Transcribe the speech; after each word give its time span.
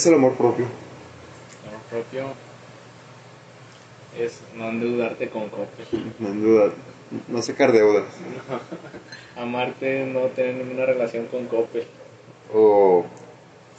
es 0.00 0.06
el 0.06 0.14
amor 0.14 0.34
propio? 0.34 0.64
El 1.62 1.68
amor 1.68 1.82
propio 1.90 2.24
es 4.18 4.38
no 4.56 4.70
endeudarte 4.70 5.28
con 5.28 5.50
Coppel. 5.50 5.86
No 6.18 6.28
en 6.28 6.40
duda, 6.42 6.72
no 7.28 7.42
sacar 7.42 7.72
deudas. 7.72 8.04
Amarte, 9.36 10.06
no 10.06 10.20
tener 10.28 10.54
ninguna 10.54 10.86
relación 10.86 11.26
con 11.26 11.46
Coppel. 11.46 11.86
O 12.52 13.04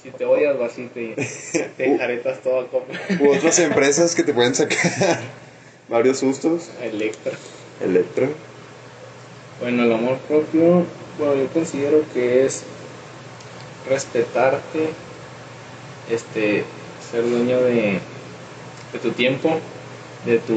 Si 0.01 0.11
te 0.11 0.25
odias, 0.25 0.57
vas 0.59 0.77
y 0.77 0.85
te, 0.87 1.15
te 1.77 1.97
jaretas 1.97 2.41
todo 2.41 2.59
a 2.61 2.67
Coppel. 2.67 2.99
u 3.19 3.31
otras 3.31 3.57
empresas 3.59 4.13
que 4.13 4.23
te 4.23 4.33
pueden 4.33 4.53
sacar 4.53 5.19
varios 5.89 6.19
sustos. 6.19 6.69
Electra. 6.81 7.33
Electra. 7.81 8.27
Bueno, 9.59 9.83
el 9.83 9.91
amor 9.91 10.17
propio, 10.27 10.85
bueno, 11.17 11.35
yo 11.35 11.47
considero 11.47 12.03
que 12.13 12.45
es 12.45 12.63
respetarte, 13.89 14.89
este, 16.11 16.63
ser 17.11 17.23
dueño 17.29 17.61
de, 17.61 17.99
de 18.93 18.99
tu 19.01 19.11
tiempo, 19.11 19.59
de 20.25 20.39
tu, 20.39 20.55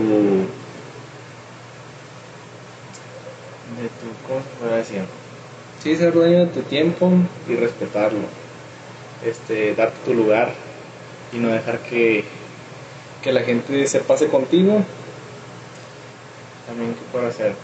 de 3.81 3.89
tu, 3.89 4.29
¿cómo 4.29 4.41
se 4.41 4.61
puede 4.61 4.77
decir? 4.77 5.03
Sí, 5.83 5.97
ser 5.97 6.13
dueño 6.13 6.41
de 6.41 6.47
tu 6.47 6.63
tiempo 6.63 7.11
y 7.49 7.55
respetarlo, 7.55 8.21
este, 9.25 9.75
darte 9.75 9.97
tu 10.05 10.15
lugar 10.15 10.53
y 11.33 11.39
no 11.39 11.49
dejar 11.49 11.79
que, 11.81 12.25
que 13.23 13.33
la 13.33 13.43
gente 13.43 13.87
se 13.87 14.01
pase 14.01 14.29
contigo. 14.29 14.83
También, 16.67 16.95
¿qué 16.95 17.01
puedo 17.13 17.27
hacer? 17.27 17.55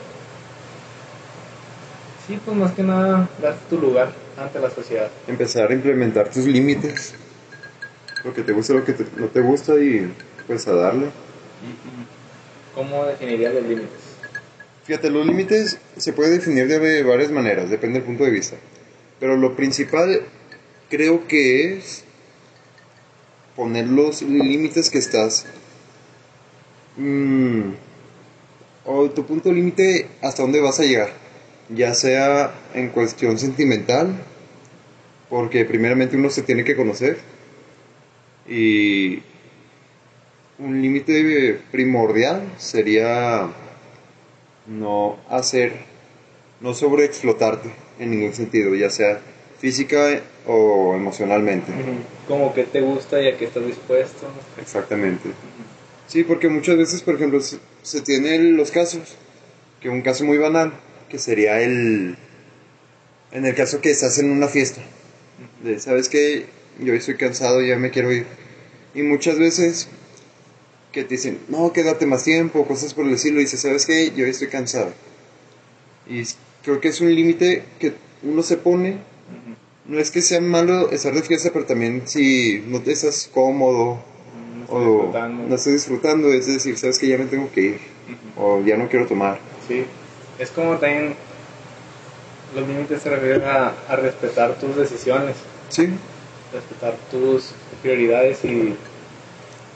Sí, 2.27 2.39
pues 2.45 2.57
más 2.57 2.73
que 2.73 2.83
nada, 2.83 3.29
darte 3.41 3.61
tu 3.69 3.81
lugar 3.81 4.13
ante 4.37 4.61
la 4.61 4.71
sociedad. 4.71 5.11
Empezar 5.27 5.71
a 5.71 5.75
implementar 5.75 6.29
tus 6.29 6.45
límites. 6.47 7.15
Lo 8.25 8.35
que 8.35 8.43
te 8.43 8.53
gusta, 8.53 8.75
lo 8.75 8.85
que 8.85 8.93
te- 8.93 9.07
no 9.21 9.27
te 9.29 9.41
gusta 9.41 9.75
y 9.81 10.13
pues 10.47 10.67
a 10.69 10.73
darle. 10.75 11.07
¿Cómo 12.75 13.05
definirías 13.07 13.55
los 13.55 13.63
límites? 13.65 13.89
Fíjate, 14.85 15.11
los 15.11 15.27
límites 15.27 15.79
se 15.97 16.13
puede 16.13 16.31
definir 16.31 16.67
de 16.69 17.03
varias 17.03 17.31
maneras, 17.31 17.71
depende 17.71 17.99
del 17.99 18.07
punto 18.07 18.25
de 18.25 18.31
vista. 18.31 18.57
Pero 19.19 19.37
lo 19.37 19.55
principal 19.57 20.23
creo 20.89 21.27
que 21.29 21.75
es 21.77 22.05
poner 23.57 23.87
los 23.87 24.23
límites 24.23 24.91
que 24.91 24.99
estás... 24.99 25.47
mm, 26.97 27.71
o 28.85 29.11
tu 29.11 29.27
punto 29.27 29.53
límite 29.53 30.09
hasta 30.23 30.43
dónde 30.43 30.61
vas 30.61 30.81
a 30.81 30.85
llegar. 30.85 31.11
Ya 31.69 31.95
sea 31.95 32.53
en 32.75 32.89
cuestión 32.89 33.39
sentimental, 33.39 34.09
porque 35.29 35.65
primeramente 35.65 36.17
uno 36.17 36.31
se 36.31 36.43
tiene 36.43 36.65
que 36.65 36.75
conocer. 36.75 37.19
Y 38.51 39.23
un 40.59 40.83
límite 40.83 41.61
primordial 41.71 42.43
sería 42.59 43.49
no 44.67 45.19
hacer, 45.29 45.73
no 46.61 46.75
sobreexplotarte 46.75 47.71
en 48.01 48.11
ningún 48.11 48.35
sentido, 48.35 48.75
ya 48.75 48.91
sea 48.91 49.21
física 49.61 50.21
o 50.47 50.95
emocionalmente. 50.97 51.71
Como 52.27 52.53
que 52.53 52.65
te 52.65 52.81
gusta 52.81 53.23
y 53.23 53.29
a 53.29 53.37
qué 53.37 53.45
estás 53.45 53.65
dispuesto. 53.65 54.27
Exactamente. 54.61 55.31
Sí, 56.09 56.25
porque 56.25 56.49
muchas 56.49 56.77
veces, 56.77 57.03
por 57.03 57.15
ejemplo, 57.15 57.41
se, 57.41 58.01
tienen 58.01 58.57
los 58.57 58.73
casos, 58.73 59.17
que 59.81 59.89
un 59.89 60.03
caso 60.03 60.25
muy 60.25 60.39
banal, 60.39 60.73
que 61.09 61.21
sería 61.21 61.61
el, 61.61 62.17
en 63.31 63.47
el 63.47 63.55
caso 63.55 63.81
que 63.81 63.91
estás 63.91 64.19
en 64.19 64.31
una 64.31 64.49
fiesta, 64.49 64.83
de, 65.63 65.79
¿sabes 65.79 66.09
qué? 66.09 66.47
Yo 66.81 66.95
estoy 66.95 67.17
cansado, 67.17 67.61
ya 67.63 67.77
me 67.77 67.91
quiero 67.91 68.13
ir. 68.13 68.27
Y 68.95 69.03
muchas 69.03 69.39
veces 69.39 69.89
que 70.93 71.05
te 71.05 71.11
dicen, 71.15 71.39
no, 71.49 71.73
quédate 71.73 72.07
más 72.07 72.25
tiempo, 72.25 72.67
cosas 72.67 72.95
por 72.95 73.07
el 73.07 73.15
estilo, 73.15 73.39
y 73.41 73.45
dices, 73.45 73.61
¿sabes 73.61 73.87
qué? 73.87 74.13
Yo 74.17 74.27
estoy 74.27 74.49
cansado. 74.49 74.93
Y 76.09 76.23
creo 76.65 76.81
que 76.81 76.89
es 76.89 77.01
un 77.01 77.15
límite 77.15 77.63
que 77.79 77.95
uno 78.23 78.43
se 78.43 78.57
pone, 78.57 78.99
no 79.87 79.99
es 79.99 80.11
que 80.11 80.21
sea 80.23 80.41
malo 80.41 80.91
estar 80.91 81.15
de 81.15 81.23
fiesta, 81.23 81.51
pero 81.53 81.65
también 81.65 82.03
si 82.07 82.63
no 82.67 82.81
te 82.81 82.93
estás 82.93 83.29
cómodo, 83.33 84.03
No 84.57 84.65
estoy 84.65 84.77
o 84.77 84.93
disfrutando. 84.95 85.49
no 85.49 85.55
estoy 85.55 85.73
disfrutando, 85.75 86.33
es 86.33 86.47
decir, 86.47 86.77
sabes 86.79 86.99
que 86.99 87.09
ya 87.09 87.19
me 87.19 87.27
tengo 87.27 87.51
que 87.53 87.61
ir, 87.61 87.79
Ujú. 88.37 88.43
o 88.45 88.65
ya 88.65 88.77
no 88.77 88.89
quiero 88.89 89.07
tomar. 89.07 89.39
Sí. 89.69 89.85
Es 90.39 90.51
como 90.51 90.77
también 90.79 91.15
los 92.55 92.67
límites 92.67 93.03
se 93.03 93.11
refieren 93.11 93.43
a, 93.45 93.75
a 93.89 93.97
respetar 93.97 94.59
tus 94.59 94.75
decisiones, 94.77 95.37
Sí, 95.69 95.89
respetar 96.53 96.95
tus 97.11 97.51
prioridades 97.83 98.45
y 98.45 98.75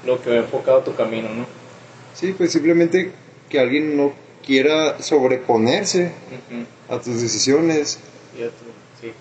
lo 0.06 0.20
que 0.22 0.30
va 0.30 0.36
enfocado 0.36 0.80
tu 0.80 0.94
camino, 0.94 1.28
¿no? 1.30 1.46
sí, 2.14 2.34
pues 2.36 2.52
simplemente 2.52 3.12
que 3.48 3.58
alguien 3.58 3.96
no 3.96 4.12
quiera 4.44 5.00
sobreponerse 5.02 6.12
a 6.88 6.98
tus 7.00 7.20
decisiones 7.22 7.98
Y 8.38 8.42
a 8.42 8.48
tu- 8.48 9.00
sí. 9.00 9.12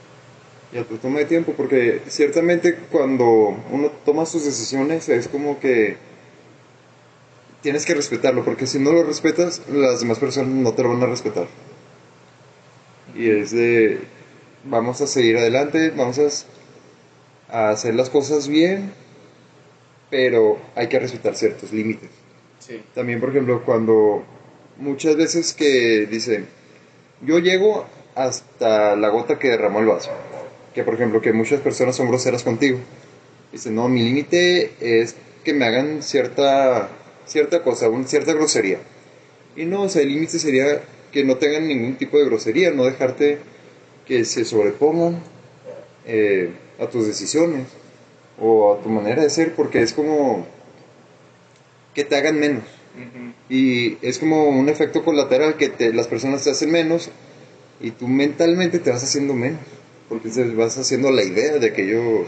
y 0.74 0.78
a 0.78 0.84
tu 0.84 0.98
toma 0.98 1.20
de 1.20 1.26
tiempo, 1.26 1.54
porque 1.56 2.02
ciertamente 2.08 2.76
cuando 2.92 3.56
uno 3.72 3.92
toma 4.06 4.26
sus 4.26 4.44
decisiones 4.46 5.08
es 5.10 5.28
como 5.28 5.60
que 5.60 5.98
tienes 7.62 7.86
que 7.86 7.94
respetarlo, 7.94 8.44
porque 8.44 8.68
si 8.68 8.78
no 8.80 8.92
lo 8.92 9.04
respetas, 9.04 9.62
las 9.70 10.02
demás 10.02 10.20
personas 10.20 10.50
no 10.50 10.74
te 10.74 10.84
lo 10.84 10.90
van 10.90 11.04
a 11.04 11.06
respetar. 11.06 11.48
Y 13.16 13.30
es 13.30 13.52
de, 13.52 14.00
vamos 14.66 15.00
a 15.02 15.08
seguir 15.08 15.38
adelante, 15.38 15.92
vamos 15.92 16.18
a, 16.20 16.24
a 17.50 17.70
hacer 17.70 17.96
las 17.96 18.10
cosas 18.10 18.48
bien, 18.48 18.92
pero 20.10 20.60
hay 20.76 20.88
que 20.88 21.00
respetar 21.00 21.36
ciertos 21.36 21.72
límites. 21.72 22.10
Sí. 22.60 22.82
También, 22.94 23.20
por 23.20 23.30
ejemplo, 23.30 23.64
cuando 23.66 24.24
muchas 24.78 25.16
veces 25.16 25.54
que 25.54 26.06
dicen, 26.06 26.48
yo 27.22 27.40
llego 27.40 27.86
hasta 28.16 28.96
la 28.96 29.10
gota 29.10 29.40
que 29.40 29.50
derramó 29.50 29.80
el 29.80 29.88
vaso. 29.88 30.12
Que, 30.74 30.84
por 30.84 30.96
ejemplo, 30.96 31.22
que 31.22 31.34
muchas 31.34 31.62
personas 31.62 31.96
son 31.96 32.08
groseras 32.08 32.44
contigo. 32.44 32.80
Dicen, 33.52 33.76
no, 33.76 33.88
mi 33.88 34.02
límite 34.02 34.72
es 34.80 35.16
que 35.44 35.54
me 35.54 35.66
hagan 35.66 36.02
cierta, 36.02 36.90
cierta 37.26 37.62
cosa, 37.62 37.90
una 37.90 38.08
cierta 38.08 38.34
grosería. 38.34 38.80
Y 39.56 39.66
no, 39.66 39.84
o 39.84 39.90
sea, 39.90 40.02
el 40.02 40.10
límite 40.10 40.40
sería 40.40 40.82
que 41.12 41.24
no 41.24 41.38
tengan 41.38 41.68
ningún 41.68 41.96
tipo 41.96 42.18
de 42.18 42.26
grosería, 42.26 42.72
no 42.72 42.86
dejarte 42.86 43.38
que 44.08 44.26
se 44.26 44.46
sobrepongan 44.46 45.22
eh, 46.06 46.50
a 46.80 46.88
tus 46.88 47.06
decisiones 47.08 47.68
o 48.40 48.74
a 48.74 48.82
tu 48.82 48.90
manera 48.90 49.22
de 49.22 49.30
ser, 49.30 49.54
porque 49.56 49.82
es 49.82 49.94
como 49.94 50.46
que 51.94 52.04
te 52.04 52.16
hagan 52.16 52.40
menos. 52.40 52.64
Y 53.50 53.98
es 54.06 54.20
como 54.20 54.46
un 54.50 54.70
efecto 54.70 55.04
colateral 55.04 55.58
que 55.58 55.70
te- 55.70 55.94
las 55.94 56.08
personas 56.08 56.44
te 56.44 56.52
hacen 56.52 56.72
menos 56.72 57.10
y 57.82 57.92
tú 57.92 58.08
mentalmente 58.08 58.80
te 58.80 58.92
vas 58.92 59.04
haciendo 59.04 59.34
menos. 59.34 59.60
Porque 60.10 60.30
te 60.30 60.44
vas 60.54 60.78
haciendo 60.78 61.12
la 61.12 61.24
idea 61.24 61.54
de 61.54 61.74
que 61.74 61.84
ellos. 61.84 62.28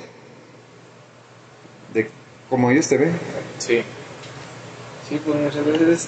de 1.93 2.07
como 2.49 2.69
ellos 2.71 2.87
te 2.87 2.97
ven. 2.97 3.11
Sí. 3.59 3.81
Sí, 5.07 5.19
pues 5.23 5.39
muchas 5.39 5.65
veces 5.65 6.07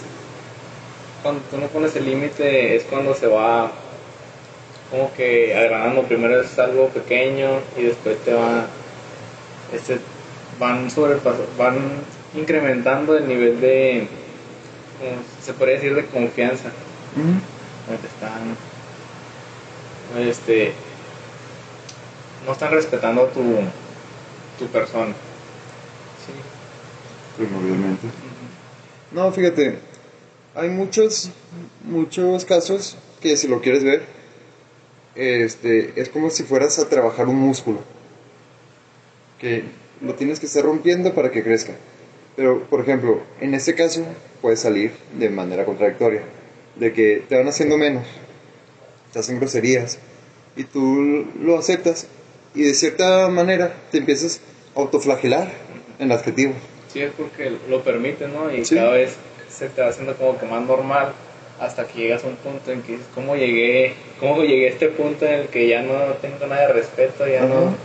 cuando 1.21 1.41
tú 1.49 1.57
no 1.57 1.67
pones 1.67 1.95
el 1.95 2.05
límite 2.05 2.75
es 2.75 2.83
cuando 2.83 3.13
se 3.15 3.27
va 3.27 3.71
como 4.89 5.13
que 5.13 5.55
agranando. 5.55 6.03
Primero 6.03 6.41
es 6.41 6.57
algo 6.59 6.89
pequeño 6.89 7.59
y 7.77 7.83
después 7.83 8.17
te 8.23 8.33
va. 8.33 8.65
Este, 9.73 9.99
van 10.59 10.89
van 11.57 11.77
incrementando 12.35 13.17
el 13.17 13.27
nivel 13.27 13.59
de. 13.61 14.07
como 14.99 15.11
se 15.41 15.53
podría 15.53 15.75
decir 15.75 15.95
de 15.95 16.05
confianza. 16.05 16.69
Como 17.15 17.99
te 17.99 18.07
están. 18.07 18.57
Este. 20.27 20.73
No 22.45 22.53
están 22.53 22.71
respetando 22.71 23.25
tu, 23.27 23.41
tu 24.57 24.67
persona. 24.71 25.13
Sí. 26.25 26.33
Primordialmente. 27.37 28.07
No, 29.11 29.31
fíjate. 29.31 29.79
Hay 30.55 30.69
muchos, 30.69 31.29
muchos 31.83 32.43
casos 32.45 32.97
que 33.21 33.37
si 33.37 33.47
lo 33.47 33.61
quieres 33.61 33.83
ver, 33.83 34.16
este, 35.17 35.93
es 35.99 36.09
como 36.09 36.29
si 36.29 36.43
fueras 36.43 36.79
a 36.79 36.87
trabajar 36.89 37.27
un 37.27 37.35
músculo. 37.37 37.79
Que 39.39 39.63
lo 40.01 40.15
tienes 40.15 40.39
que 40.39 40.45
estar 40.45 40.63
rompiendo 40.63 41.13
para 41.13 41.31
que 41.31 41.43
crezca. 41.43 41.73
Pero, 42.35 42.63
por 42.69 42.81
ejemplo, 42.81 43.21
en 43.41 43.53
este 43.53 43.73
caso 43.75 44.05
puede 44.41 44.57
salir 44.57 44.91
de 45.17 45.29
manera 45.29 45.65
contradictoria. 45.65 46.21
De 46.75 46.93
que 46.93 47.23
te 47.27 47.35
van 47.35 47.47
haciendo 47.47 47.77
menos, 47.77 48.05
te 49.11 49.19
hacen 49.19 49.39
groserías, 49.39 49.97
y 50.55 50.63
tú 50.63 51.25
lo 51.41 51.57
aceptas, 51.57 52.07
y 52.53 52.63
de 52.63 52.73
cierta 52.75 53.27
manera 53.29 53.75
te 53.91 53.97
empiezas 53.97 54.41
a 54.75 54.79
autoflagelar 54.79 55.51
en 55.97 56.11
adjetivos. 56.11 56.55
Sí, 56.93 57.01
es 57.01 57.11
porque 57.17 57.51
lo 57.69 57.83
permite, 57.83 58.27
¿no? 58.27 58.53
Y 58.53 58.63
Sí. 58.65 58.75
cada 58.75 58.91
vez 58.91 59.15
se 59.49 59.69
te 59.69 59.81
va 59.81 59.87
haciendo 59.89 60.15
como 60.15 60.37
que 60.39 60.45
más 60.45 60.63
normal 60.65 61.13
hasta 61.59 61.87
que 61.87 62.01
llegas 62.01 62.23
a 62.23 62.27
un 62.27 62.35
punto 62.35 62.71
en 62.71 62.81
que 62.81 62.93
dices, 62.93 63.07
¿cómo 63.15 63.35
llegué, 63.35 63.93
cómo 64.19 64.43
llegué 64.43 64.67
a 64.67 64.71
este 64.71 64.89
punto 64.89 65.25
en 65.25 65.33
el 65.33 65.47
que 65.47 65.67
ya 65.67 65.81
no 65.81 65.93
tengo 66.21 66.45
nada 66.47 66.67
de 66.67 66.73
respeto, 66.73 67.27
ya 67.27 67.45
no 67.45 67.75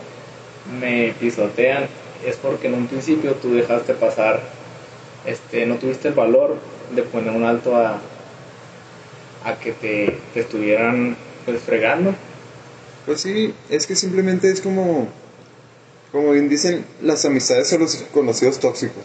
me 0.81 1.15
pisotean 1.19 1.89
es 2.27 2.37
porque 2.37 2.69
en 2.69 2.75
un 2.75 2.87
principio 2.87 3.35
tú 3.35 3.55
dejaste 3.55 3.95
pasar, 3.95 4.41
este, 5.27 5.67
no 5.67 5.77
tuviste 5.77 6.09
el 6.09 6.15
valor 6.15 6.57
de 6.95 7.03
poner 7.03 7.33
un 7.33 7.45
alto 7.45 7.77
a, 7.77 8.01
a 9.45 9.55
que 9.59 9.73
te, 9.73 10.19
te 10.35 10.41
estuvieran 10.41 11.17
pues 11.45 11.61
fregando. 11.63 12.15
Pues 13.07 13.21
sí, 13.23 13.53
es 13.69 13.87
que 13.87 13.97
simplemente 13.97 14.51
es 14.51 14.61
como, 14.61 15.09
como 16.13 16.33
bien 16.33 16.49
dicen, 16.49 16.85
las 17.01 17.25
amistades 17.25 17.69
son 17.69 17.81
los 17.81 17.97
conocidos 18.13 18.61
tóxicos, 18.61 19.03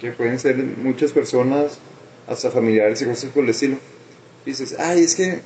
que 0.00 0.10
pueden 0.10 0.38
ser 0.40 0.56
muchas 0.56 1.12
personas, 1.12 1.78
hasta 2.26 2.50
familiares 2.50 3.00
y 3.02 3.04
cosas 3.06 3.30
por 3.30 3.44
el 3.44 3.50
estilo. 3.50 3.78
dices, 4.44 4.76
ay, 4.78 5.00
es 5.00 5.14
que 5.14 5.40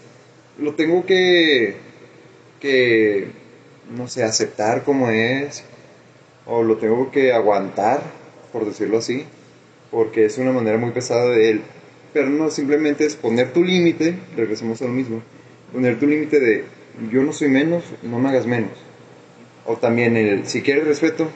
lo 0.58 0.75
tengo 0.75 1.06
que, 1.06 1.76
que, 2.60 3.28
no 3.96 4.08
sé, 4.08 4.25
aceptar 4.25 4.84
como 4.84 5.10
es, 5.10 5.64
o 6.46 6.62
lo 6.62 6.78
tengo 6.78 7.10
que 7.10 7.32
aguantar, 7.32 8.02
por 8.52 8.64
decirlo 8.64 8.98
así, 8.98 9.25
porque 9.90 10.25
es 10.25 10.38
una 10.38 10.52
manera 10.52 10.78
muy 10.78 10.90
pesada 10.90 11.30
de 11.30 11.50
él. 11.50 11.62
Pero 12.12 12.30
no, 12.30 12.50
simplemente 12.50 13.04
es 13.04 13.16
poner 13.16 13.52
tu 13.52 13.62
límite, 13.62 14.19
regresemos 14.36 14.81
a 14.82 14.86
lo 14.86 14.92
mismo, 14.92 15.22
poner 15.72 15.98
tu 15.98 16.06
límite 16.06 16.40
de 16.40 16.64
yo 17.12 17.22
no 17.22 17.32
soy 17.32 17.48
menos, 17.48 17.84
no 18.02 18.19
me 18.19 18.28
hagas 18.28 18.46
menos. 18.46 18.72
O 19.66 19.76
también 19.76 20.16
el, 20.16 20.46
si 20.46 20.62
quieres 20.62 20.86
respeto, 20.86 21.28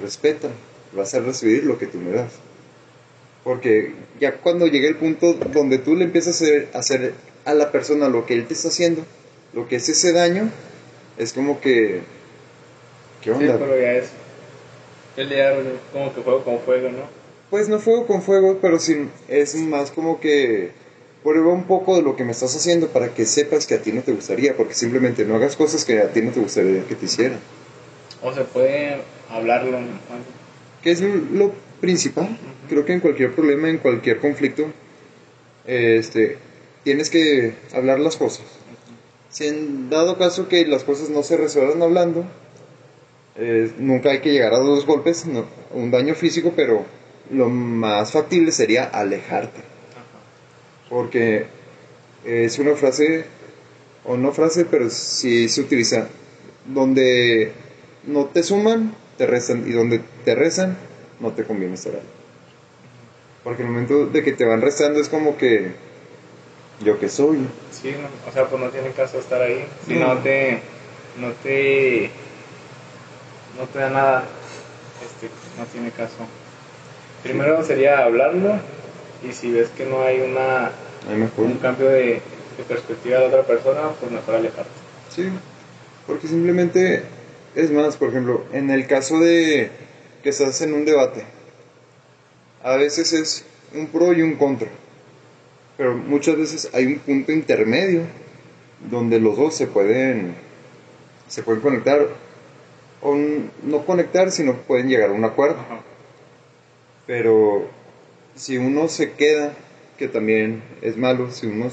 respeta, 0.00 0.48
vas 0.96 1.12
a 1.14 1.20
recibir 1.20 1.64
lo 1.64 1.78
que 1.78 1.86
tú 1.86 1.98
me 1.98 2.10
das. 2.10 2.32
Porque 3.44 3.92
ya 4.18 4.38
cuando 4.38 4.66
llegue 4.66 4.88
el 4.88 4.96
punto 4.96 5.34
donde 5.34 5.78
tú 5.78 5.94
le 5.94 6.04
empiezas 6.04 6.42
a 6.42 6.78
hacer, 6.78 7.12
a 7.44 7.54
la 7.54 7.70
persona 7.70 8.08
lo 8.08 8.24
que 8.24 8.34
él 8.34 8.46
te 8.46 8.54
está 8.54 8.68
haciendo, 8.68 9.04
lo 9.52 9.68
que 9.68 9.76
es 9.76 9.88
ese 9.88 10.12
daño, 10.12 10.50
es 11.18 11.34
como 11.34 11.60
que... 11.60 12.00
¿Qué 13.22 13.30
onda? 13.30 13.52
Sí, 13.52 13.58
pero 13.58 13.80
ya 13.80 13.92
es 13.92 14.08
como 15.92 16.12
que 16.14 16.22
fuego 16.22 16.44
con 16.44 16.58
fuego, 16.60 16.88
¿no? 16.88 17.24
Pues 17.50 17.68
no 17.68 17.78
fuego 17.78 18.06
con 18.06 18.22
fuego, 18.22 18.58
pero 18.60 18.78
sí 18.78 19.08
es 19.28 19.54
más 19.56 19.90
como 19.90 20.18
que 20.18 20.72
prueba 21.22 21.52
un 21.52 21.64
poco 21.64 21.96
de 21.96 22.02
lo 22.02 22.16
que 22.16 22.24
me 22.24 22.32
estás 22.32 22.56
haciendo 22.56 22.88
para 22.88 23.14
que 23.14 23.26
sepas 23.26 23.66
que 23.66 23.74
a 23.74 23.82
ti 23.82 23.92
no 23.92 24.02
te 24.02 24.12
gustaría, 24.12 24.56
porque 24.56 24.74
simplemente 24.74 25.24
no 25.24 25.36
hagas 25.36 25.56
cosas 25.56 25.84
que 25.84 26.00
a 26.00 26.08
ti 26.08 26.20
no 26.20 26.32
te 26.32 26.40
gustaría 26.40 26.84
que 26.84 26.94
te 26.94 27.04
hicieran. 27.06 27.38
O 28.22 28.32
se 28.32 28.42
puede 28.42 28.98
hablarlo. 29.30 29.78
¿Qué 30.82 30.90
es 30.90 31.00
lo 31.00 31.52
principal? 31.80 32.38
Creo 32.68 32.84
que 32.84 32.92
en 32.92 33.00
cualquier 33.00 33.34
problema, 33.34 33.68
en 33.68 33.78
cualquier 33.78 34.18
conflicto, 34.18 34.66
este, 35.66 36.38
tienes 36.82 37.10
que 37.10 37.54
hablar 37.72 38.00
las 38.00 38.16
cosas. 38.16 38.46
Si 39.30 39.46
en 39.46 39.90
dado 39.90 40.16
caso 40.16 40.48
que 40.48 40.66
las 40.66 40.84
cosas 40.84 41.10
no 41.10 41.22
se 41.22 41.36
resuelvan 41.36 41.82
hablando, 41.82 42.24
eh, 43.36 43.72
nunca 43.78 44.10
hay 44.10 44.20
que 44.20 44.32
llegar 44.32 44.54
a 44.54 44.58
dos 44.58 44.86
golpes, 44.86 45.24
un 45.72 45.90
daño 45.90 46.14
físico, 46.14 46.52
pero 46.54 46.84
lo 47.30 47.48
más 47.48 48.12
factible 48.12 48.52
sería 48.52 48.84
alejarte 48.84 49.74
porque 50.88 51.46
es 52.24 52.58
una 52.58 52.74
frase, 52.74 53.24
o 54.04 54.16
no 54.16 54.32
frase, 54.32 54.64
pero 54.64 54.90
sí 54.90 55.48
se 55.48 55.62
utiliza, 55.62 56.08
donde 56.66 57.52
no 58.06 58.26
te 58.26 58.42
suman, 58.42 58.94
te 59.18 59.26
rezan, 59.26 59.64
y 59.66 59.72
donde 59.72 60.00
te 60.24 60.34
rezan, 60.34 60.76
no 61.20 61.32
te 61.32 61.44
conviene 61.44 61.74
estar 61.74 61.94
ahí. 61.94 62.23
Porque 63.44 63.62
el 63.62 63.68
momento 63.68 64.06
de 64.06 64.24
que 64.24 64.32
te 64.32 64.46
van 64.46 64.62
rezando 64.62 65.00
es 65.00 65.08
como 65.08 65.36
que, 65.36 65.72
yo 66.80 66.98
que 66.98 67.08
soy. 67.08 67.46
Sí, 67.70 67.94
o 68.28 68.32
sea, 68.32 68.46
pues 68.46 68.60
no 68.60 68.70
tiene 68.70 68.90
caso 68.90 69.18
estar 69.18 69.40
ahí. 69.40 69.66
Si 69.86 69.94
no, 69.94 70.16
te, 70.18 70.60
no 71.20 71.30
te, 71.42 72.10
no 73.58 73.66
te 73.66 73.78
da 73.78 73.90
nada, 73.90 74.24
este, 75.04 75.28
no 75.58 75.66
tiene 75.66 75.90
caso. 75.90 76.26
Primero 77.22 77.62
sería 77.64 78.04
hablarlo 78.04 78.58
y 79.26 79.32
si 79.32 79.50
ves 79.50 79.68
que 79.76 79.84
no 79.84 80.02
hay 80.02 80.20
una 80.20 80.72
un 81.36 81.54
cambio 81.58 81.88
de, 81.88 82.20
perspectiva 82.68 83.18
de 83.18 83.26
otra 83.26 83.42
persona, 83.42 83.90
pues 84.00 84.10
mejor 84.10 84.36
alejarte. 84.36 84.70
Sí, 85.10 85.28
porque 86.06 86.28
simplemente 86.28 87.02
es 87.54 87.70
más, 87.70 87.96
por 87.96 88.08
ejemplo, 88.08 88.44
en 88.52 88.70
el 88.70 88.86
caso 88.86 89.18
de 89.18 89.70
que 90.22 90.30
estás 90.30 90.60
en 90.62 90.72
un 90.72 90.84
debate, 90.84 91.24
a 92.64 92.76
veces 92.76 93.12
es 93.12 93.44
un 93.72 93.86
pro 93.86 94.12
y 94.12 94.22
un 94.22 94.34
contra, 94.34 94.68
pero 95.76 95.94
muchas 95.94 96.36
veces 96.36 96.70
hay 96.72 96.86
un 96.86 96.98
punto 96.98 97.30
intermedio 97.30 98.00
donde 98.90 99.20
los 99.20 99.36
dos 99.36 99.54
se 99.54 99.68
pueden 99.68 100.34
se 101.28 101.44
pueden 101.44 101.62
conectar 101.62 102.08
o 103.00 103.16
no 103.62 103.86
conectar, 103.86 104.32
sino 104.32 104.54
pueden 104.54 104.88
llegar 104.88 105.10
a 105.10 105.12
un 105.12 105.24
acuerdo. 105.24 105.58
Pero 107.06 107.68
si 108.34 108.56
uno 108.56 108.88
se 108.88 109.12
queda, 109.12 109.52
que 109.98 110.08
también 110.08 110.62
es 110.80 110.96
malo, 110.96 111.30
si 111.30 111.46
uno, 111.46 111.70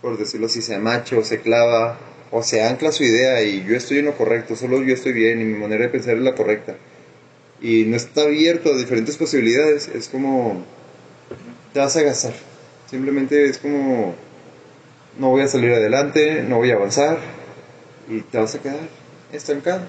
por 0.00 0.16
decirlo 0.16 0.46
así, 0.46 0.62
se 0.62 0.78
macho, 0.78 1.24
se 1.24 1.40
clava, 1.40 1.98
o 2.30 2.42
se 2.42 2.62
ancla 2.62 2.92
su 2.92 3.02
idea 3.02 3.42
y 3.42 3.64
yo 3.64 3.76
estoy 3.76 3.98
en 3.98 4.06
lo 4.06 4.16
correcto, 4.16 4.54
solo 4.54 4.82
yo 4.82 4.94
estoy 4.94 5.12
bien 5.12 5.40
y 5.40 5.44
mi 5.44 5.58
manera 5.58 5.82
de 5.82 5.88
pensar 5.88 6.16
es 6.16 6.22
la 6.22 6.34
correcta, 6.34 6.76
y 7.60 7.84
no 7.84 7.96
está 7.96 8.22
abierto 8.22 8.72
a 8.72 8.76
diferentes 8.76 9.16
posibilidades, 9.16 9.88
es 9.88 10.08
como 10.08 10.64
te 11.72 11.80
vas 11.80 11.96
a 11.96 12.02
gastar. 12.02 12.32
Simplemente 12.88 13.46
es 13.46 13.58
como 13.58 14.14
no 15.18 15.30
voy 15.30 15.42
a 15.42 15.48
salir 15.48 15.72
adelante, 15.72 16.42
no 16.42 16.56
voy 16.56 16.70
a 16.70 16.74
avanzar 16.74 17.18
y 18.08 18.20
te 18.22 18.38
vas 18.38 18.54
a 18.54 18.58
quedar 18.60 18.88
estancado. 19.32 19.82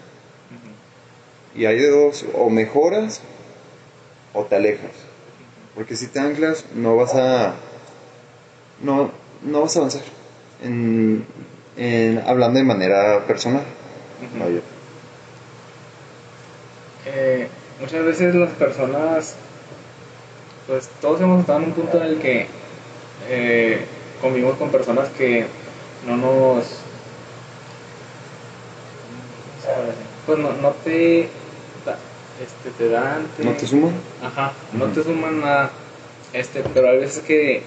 Y 1.55 1.65
hay 1.65 1.79
de 1.79 1.89
dos, 1.89 2.25
o 2.33 2.49
mejoras 2.49 3.21
o 4.33 4.45
te 4.45 4.55
alejas. 4.55 4.91
Porque 5.75 5.95
si 5.95 6.07
te 6.07 6.19
anclas, 6.19 6.65
no 6.75 6.95
vas 6.95 7.15
a. 7.15 7.55
No, 8.81 9.11
no 9.41 9.61
vas 9.61 9.75
a 9.75 9.79
avanzar. 9.79 10.03
En, 10.63 11.25
hablando 12.25 12.59
de 12.59 12.65
manera 12.65 13.25
personal. 13.25 13.63
Eh, 17.05 17.47
muchas 17.81 18.05
veces 18.05 18.35
las 18.35 18.51
personas. 18.51 19.35
Pues 20.67 20.89
todos 21.01 21.19
hemos 21.19 21.41
estado 21.41 21.59
en 21.59 21.65
un 21.65 21.73
punto 21.73 21.97
en 21.97 22.03
el 22.03 22.19
que 22.19 22.47
eh, 23.27 23.85
convivimos 24.21 24.55
con 24.57 24.69
personas 24.69 25.09
que 25.09 25.47
no 26.07 26.15
nos. 26.15 26.65
Pues 30.25 30.39
no, 30.39 30.53
no 30.53 30.69
te 30.83 31.29
este, 32.41 32.71
te 32.77 32.89
dan... 32.89 33.27
¿No 33.37 33.51
te 33.51 33.67
suman? 33.67 33.93
Ajá, 34.23 34.53
no 34.73 34.85
te 34.87 35.03
suman 35.03 35.41
nada. 35.41 35.69
Este, 36.33 36.63
pero 36.73 36.89
hay 36.89 36.97
veces 36.97 37.23
que 37.23 37.61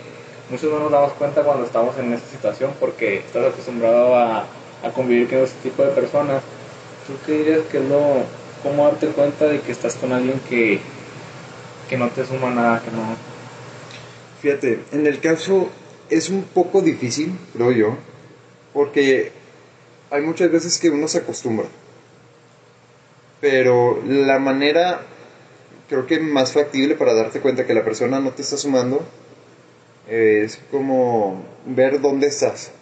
muchos 0.50 0.72
no 0.72 0.80
nos 0.80 0.90
damos 0.90 1.12
cuenta 1.12 1.42
cuando 1.42 1.64
estamos 1.64 1.96
en 1.98 2.12
esa 2.12 2.26
situación 2.26 2.72
porque 2.80 3.18
estás 3.18 3.52
acostumbrado 3.52 4.16
a, 4.16 4.46
a 4.82 4.90
convivir 4.92 5.28
con 5.28 5.38
ese 5.38 5.54
tipo 5.62 5.84
de 5.84 5.90
personas. 5.90 6.42
¿Tú 7.06 7.12
qué 7.24 7.32
dirías 7.32 7.60
que 7.70 7.78
es 7.78 7.84
lo... 7.84 8.43
cómo 8.64 8.84
darte 8.84 9.06
cuenta 9.08 9.46
de 9.46 9.60
que 9.60 9.70
estás 9.70 9.94
con 9.94 10.12
alguien 10.12 10.40
que, 10.48 10.80
que 11.88 11.96
no 11.96 12.08
te 12.08 12.24
suma 12.24 12.50
nada, 12.50 12.82
que 12.82 12.90
no... 12.90 13.14
Fíjate, 14.40 14.80
en 14.90 15.06
el 15.06 15.20
caso 15.20 15.70
es 16.10 16.30
un 16.30 16.42
poco 16.42 16.80
difícil, 16.80 17.38
creo 17.52 17.70
yo, 17.70 17.96
porque 18.72 19.30
hay 20.10 20.22
muchas 20.22 20.50
veces 20.50 20.78
que 20.78 20.90
uno 20.90 21.06
se 21.06 21.18
acostumbra. 21.18 21.66
Pero 23.40 24.02
la 24.06 24.38
manera 24.38 25.02
creo 25.88 26.06
que 26.06 26.18
más 26.18 26.52
factible 26.52 26.94
para 26.94 27.14
darte 27.14 27.40
cuenta 27.40 27.66
que 27.66 27.74
la 27.74 27.84
persona 27.84 28.18
no 28.18 28.30
te 28.30 28.42
está 28.42 28.56
sumando 28.56 29.04
es 30.08 30.58
como 30.70 31.44
ver 31.66 32.00
dónde 32.00 32.28
estás. 32.28 32.72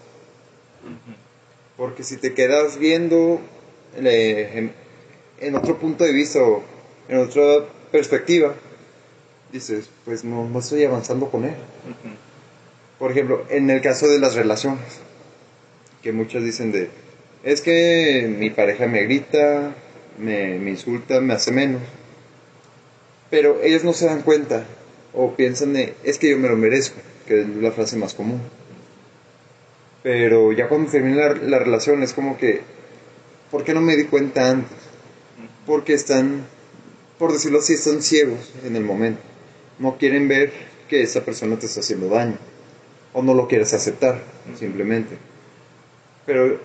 Porque 1.76 2.04
si 2.04 2.16
te 2.16 2.34
quedas 2.34 2.78
viendo 2.78 3.40
en, 5.42 5.56
otro 5.56 5.78
punto 5.78 6.04
de 6.04 6.12
vista 6.12 6.40
o 6.42 6.62
en 7.08 7.18
otra 7.18 7.66
perspectiva, 7.90 8.54
dices, 9.52 9.90
pues 10.04 10.24
no, 10.24 10.48
no 10.48 10.58
estoy 10.60 10.84
avanzando 10.84 11.30
con 11.30 11.44
él. 11.44 11.54
Por 12.98 13.10
ejemplo, 13.10 13.44
en 13.50 13.68
el 13.70 13.80
caso 13.80 14.08
de 14.08 14.18
las 14.18 14.34
relaciones, 14.34 15.00
que 16.02 16.12
muchos 16.12 16.42
dicen 16.42 16.72
de, 16.72 16.90
es 17.44 17.60
que 17.60 18.34
mi 18.38 18.50
pareja 18.50 18.86
me 18.86 19.02
grita, 19.02 19.74
me, 20.18 20.58
me 20.58 20.70
insulta, 20.70 21.20
me 21.20 21.34
hace 21.34 21.52
menos. 21.52 21.82
Pero 23.30 23.60
ellos 23.62 23.84
no 23.84 23.92
se 23.92 24.06
dan 24.06 24.22
cuenta 24.22 24.64
o 25.14 25.34
piensan 25.34 25.72
de, 25.72 25.94
es 26.04 26.18
que 26.18 26.30
yo 26.30 26.38
me 26.38 26.48
lo 26.48 26.56
merezco, 26.56 27.00
que 27.26 27.42
es 27.42 27.48
la 27.48 27.72
frase 27.72 27.96
más 27.96 28.14
común. 28.14 28.40
Pero 30.02 30.52
ya 30.52 30.68
cuando 30.68 30.90
termina 30.90 31.28
la, 31.28 31.58
relación 31.58 32.02
es 32.02 32.12
como 32.12 32.36
que, 32.36 32.62
¿por 33.50 33.64
qué 33.64 33.72
no 33.72 33.80
me 33.80 33.96
di 33.96 34.04
cuenta 34.04 34.50
antes? 34.50 34.76
Porque 35.66 35.94
están, 35.94 36.46
por 37.18 37.32
decirlo 37.32 37.58
así, 37.58 37.74
están 37.74 38.02
ciegos 38.02 38.52
en 38.64 38.76
el 38.76 38.84
momento. 38.84 39.20
No 39.78 39.98
quieren 39.98 40.28
ver 40.28 40.52
que 40.88 41.02
esa 41.02 41.24
persona 41.24 41.58
te 41.58 41.66
está 41.66 41.80
haciendo 41.80 42.08
daño. 42.08 42.38
O 43.12 43.22
no 43.22 43.34
lo 43.34 43.48
quieres 43.48 43.72
aceptar, 43.74 44.22
simplemente. 44.58 45.16
Pero 46.26 46.60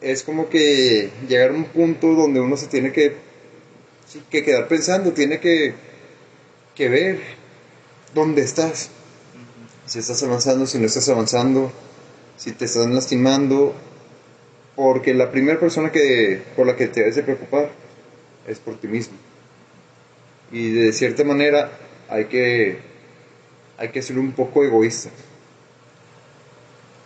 es 0.00 0.22
como 0.22 0.48
que 0.48 1.10
llegar 1.28 1.50
a 1.50 1.54
un 1.54 1.64
punto 1.64 2.08
donde 2.14 2.40
uno 2.40 2.56
se 2.56 2.66
tiene 2.66 2.92
que 2.92 3.30
que 4.30 4.44
quedar 4.44 4.68
pensando, 4.68 5.12
tiene 5.12 5.38
que, 5.38 5.74
que 6.74 6.88
ver 6.88 7.20
dónde 8.14 8.42
estás. 8.42 8.90
Si 9.86 9.98
estás 9.98 10.22
avanzando, 10.22 10.66
si 10.66 10.78
no 10.78 10.86
estás 10.86 11.08
avanzando, 11.08 11.72
si 12.36 12.52
te 12.52 12.64
están 12.64 12.94
lastimando, 12.94 13.74
porque 14.76 15.14
la 15.14 15.30
primera 15.30 15.58
persona 15.58 15.92
que, 15.92 16.42
por 16.56 16.66
la 16.66 16.76
que 16.76 16.86
te 16.86 17.00
debes 17.00 17.16
de 17.16 17.22
preocupar 17.22 17.70
es 18.46 18.58
por 18.58 18.76
ti 18.76 18.88
mismo. 18.88 19.16
Y 20.52 20.70
de 20.70 20.92
cierta 20.92 21.22
manera 21.24 21.70
hay 22.08 22.24
que, 22.26 22.78
hay 23.78 23.88
que 23.90 24.02
ser 24.02 24.18
un 24.18 24.32
poco 24.32 24.64
egoísta. 24.64 25.10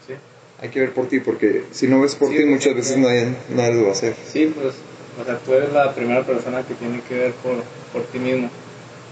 Sí. 0.07 0.15
Hay 0.61 0.69
que 0.71 0.81
ver 0.81 0.93
por 0.93 1.09
ti, 1.09 1.21
porque 1.21 1.65
si 1.73 1.87
no 1.89 2.01
ves 2.01 2.15
por 2.15 2.31
Sí, 2.31 2.39
ti, 2.39 2.45
muchas 2.45 2.75
veces 2.75 2.97
nadie, 2.97 3.35
nadie 3.51 3.75
lo 3.75 3.83
va 3.85 3.89
a 3.91 3.93
hacer. 3.93 4.15
Sí, 4.31 4.53
pues, 4.55 4.75
o 5.21 5.25
sea, 5.25 5.39
tú 5.39 5.53
eres 5.55 5.73
la 5.73 5.95
primera 5.95 6.25
persona 6.25 6.67
que 6.67 6.75
tiene 6.75 7.01
que 7.03 7.15
ver 7.19 7.33
por, 7.35 7.63
por 7.93 8.03
ti 8.11 8.19
mismo. 8.19 8.51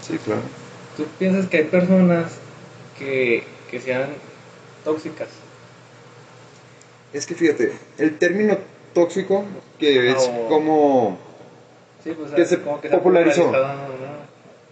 Sí, 0.07 0.19
claro. 0.19 0.43
¿Tú 0.97 1.05
piensas 1.19 1.47
que 1.49 1.59
hay 1.59 1.65
personas 1.65 2.33
que, 2.99 3.45
que 3.71 3.81
sean 3.81 4.11
tóxicas? 4.85 5.29
Es 7.13 7.27
que 7.27 7.35
fíjate, 7.35 7.73
el 7.99 8.19
término 8.19 8.57
tóxico, 8.95 9.45
que 9.79 10.11
es 10.11 10.17
o- 10.19 10.49
como, 10.49 11.19
Sí, 12.03 12.13
pues, 12.19 12.33
Que 12.33 12.47
se 12.47 12.59
popularizó. 12.59 13.53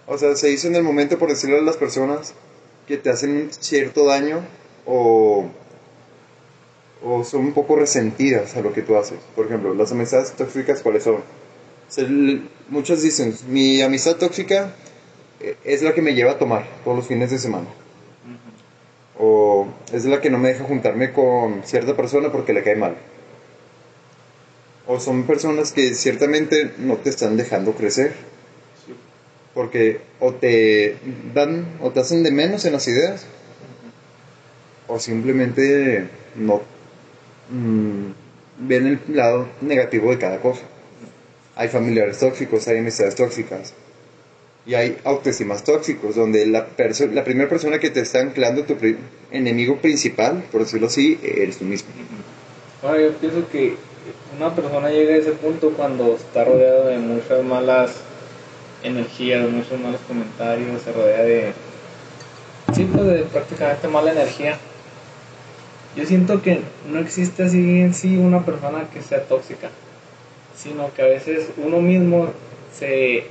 o 0.07 0.19
sea, 0.19 0.35
se 0.35 0.51
hizo 0.51 0.69
en 0.69 0.77
el 0.77 0.83
momento 0.83 1.19
por 1.19 1.29
decirle 1.29 1.59
a 1.59 1.63
las 1.63 1.77
personas 1.77 2.35
que 2.89 2.97
te 2.97 3.11
hacen 3.11 3.51
cierto 3.53 4.07
daño 4.07 4.41
o, 4.87 5.47
o 7.05 7.25
son 7.25 7.43
un 7.47 7.53
poco 7.53 7.77
resentidas 7.77 8.57
a 8.57 8.63
lo 8.63 8.73
que 8.73 8.83
tú 8.83 8.97
haces. 8.97 9.19
Por 9.37 9.47
ejemplo, 9.47 9.75
las 9.75 9.93
amistades 9.93 10.33
tóxicas, 10.33 10.83
¿cuáles 10.83 11.05
son? 11.05 11.23
Se 11.89 12.07
muchos 12.69 13.03
dicen, 13.03 13.35
mi 13.49 13.81
amistad 13.83 14.17
tóxica 14.17 14.75
eh, 15.41 15.57
es 15.65 15.83
la 15.83 15.95
que 15.95 16.03
me 16.03 16.15
lleva 16.15 16.33
a 16.33 16.39
tomar 16.39 16.67
todos 16.85 16.97
los 16.97 17.07
fines 17.07 17.31
de 17.31 17.39
semana. 17.39 17.67
O 19.19 19.69
es 19.93 20.05
la 20.07 20.21
que 20.21 20.31
no 20.31 20.39
me 20.39 20.49
deja 20.49 20.65
juntarme 20.65 21.13
con 21.13 21.63
cierta 21.65 21.95
persona 21.95 22.33
porque 22.33 22.53
le 22.53 22.63
cae 22.63 22.77
mal. 22.77 22.97
O 24.93 24.99
son 24.99 25.23
personas 25.25 25.71
que 25.71 25.95
ciertamente 25.95 26.73
no 26.79 26.97
te 26.97 27.11
están 27.11 27.37
dejando 27.37 27.75
crecer. 27.75 28.13
Sí. 28.85 28.93
Porque 29.55 30.01
o 30.19 30.33
te 30.35 30.97
dan 31.33 31.65
o 31.81 31.91
te 31.91 32.01
hacen 32.01 32.25
de 32.25 32.33
menos 32.33 32.65
en 32.65 32.73
las 32.73 32.89
ideas. 32.89 33.25
O 34.89 34.99
simplemente 34.99 36.09
no 36.35 36.63
mm, 37.51 38.67
ven 38.67 38.87
el 38.89 39.17
lado 39.17 39.49
negativo 39.61 40.11
de 40.11 40.19
cada 40.19 40.41
cosa. 40.41 40.63
Hay 41.55 41.69
familiares 41.69 42.19
tóxicos, 42.19 42.67
hay 42.67 42.79
amistades 42.79 43.15
tóxicas. 43.15 43.75
Y 44.67 44.75
hay 44.75 44.99
autoestimas 45.05 45.63
tóxicos, 45.63 46.17
donde 46.17 46.47
la, 46.47 46.69
perso- 46.77 47.07
la 47.13 47.23
primera 47.25 47.49
persona 47.49 47.79
que 47.79 47.91
te 47.91 48.01
está 48.01 48.21
anclando 48.21 48.65
tu 48.65 48.75
pri- 48.77 48.97
enemigo 49.31 49.77
principal, 49.79 50.45
por 50.51 50.63
decirlo 50.63 50.89
así, 50.89 51.19
eres 51.23 51.59
tú 51.59 51.65
mismo. 51.65 51.89
Bueno, 52.83 52.99
yo 53.01 53.13
pienso 53.19 53.49
que 53.49 53.77
una 54.37 54.55
persona 54.55 54.89
llega 54.89 55.15
a 55.15 55.19
ese 55.19 55.33
punto 55.33 55.71
cuando 55.71 56.15
está 56.15 56.45
rodeado 56.45 56.87
de 56.87 56.99
muchas 56.99 57.43
malas 57.45 57.97
energías, 58.83 59.49
muchos 59.49 59.79
malos 59.79 60.01
comentarios, 60.07 60.83
se 60.83 60.93
rodea 60.93 61.23
de, 61.23 61.53
sí, 62.75 62.89
pues 62.93 63.07
de 63.07 63.23
prácticamente 63.25 63.89
mala 63.89 64.13
energía. 64.13 64.59
Yo 65.97 66.07
siento 66.07 66.41
que 66.41 66.61
no 66.91 67.01
existe 67.01 67.43
así 67.43 67.81
en 67.81 67.95
sí 67.95 68.17
una 68.17 68.45
persona 68.45 68.89
que 68.93 69.03
sea 69.03 69.25
tóxica, 69.25 69.71
sino 70.57 70.93
que 70.95 71.03
a 71.03 71.07
veces 71.07 71.49
uno 71.57 71.81
mismo 71.81 72.29
se 72.73 73.25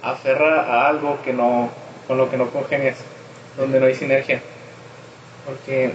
aferra 0.00 0.62
a 0.62 0.88
algo 0.88 1.18
que 1.24 1.32
no, 1.32 1.70
con 2.06 2.18
lo 2.18 2.30
que 2.30 2.36
no 2.36 2.50
congenias, 2.50 2.96
donde 3.56 3.80
no 3.80 3.86
hay 3.86 3.94
sinergia. 3.94 4.40
Porque 5.44 5.90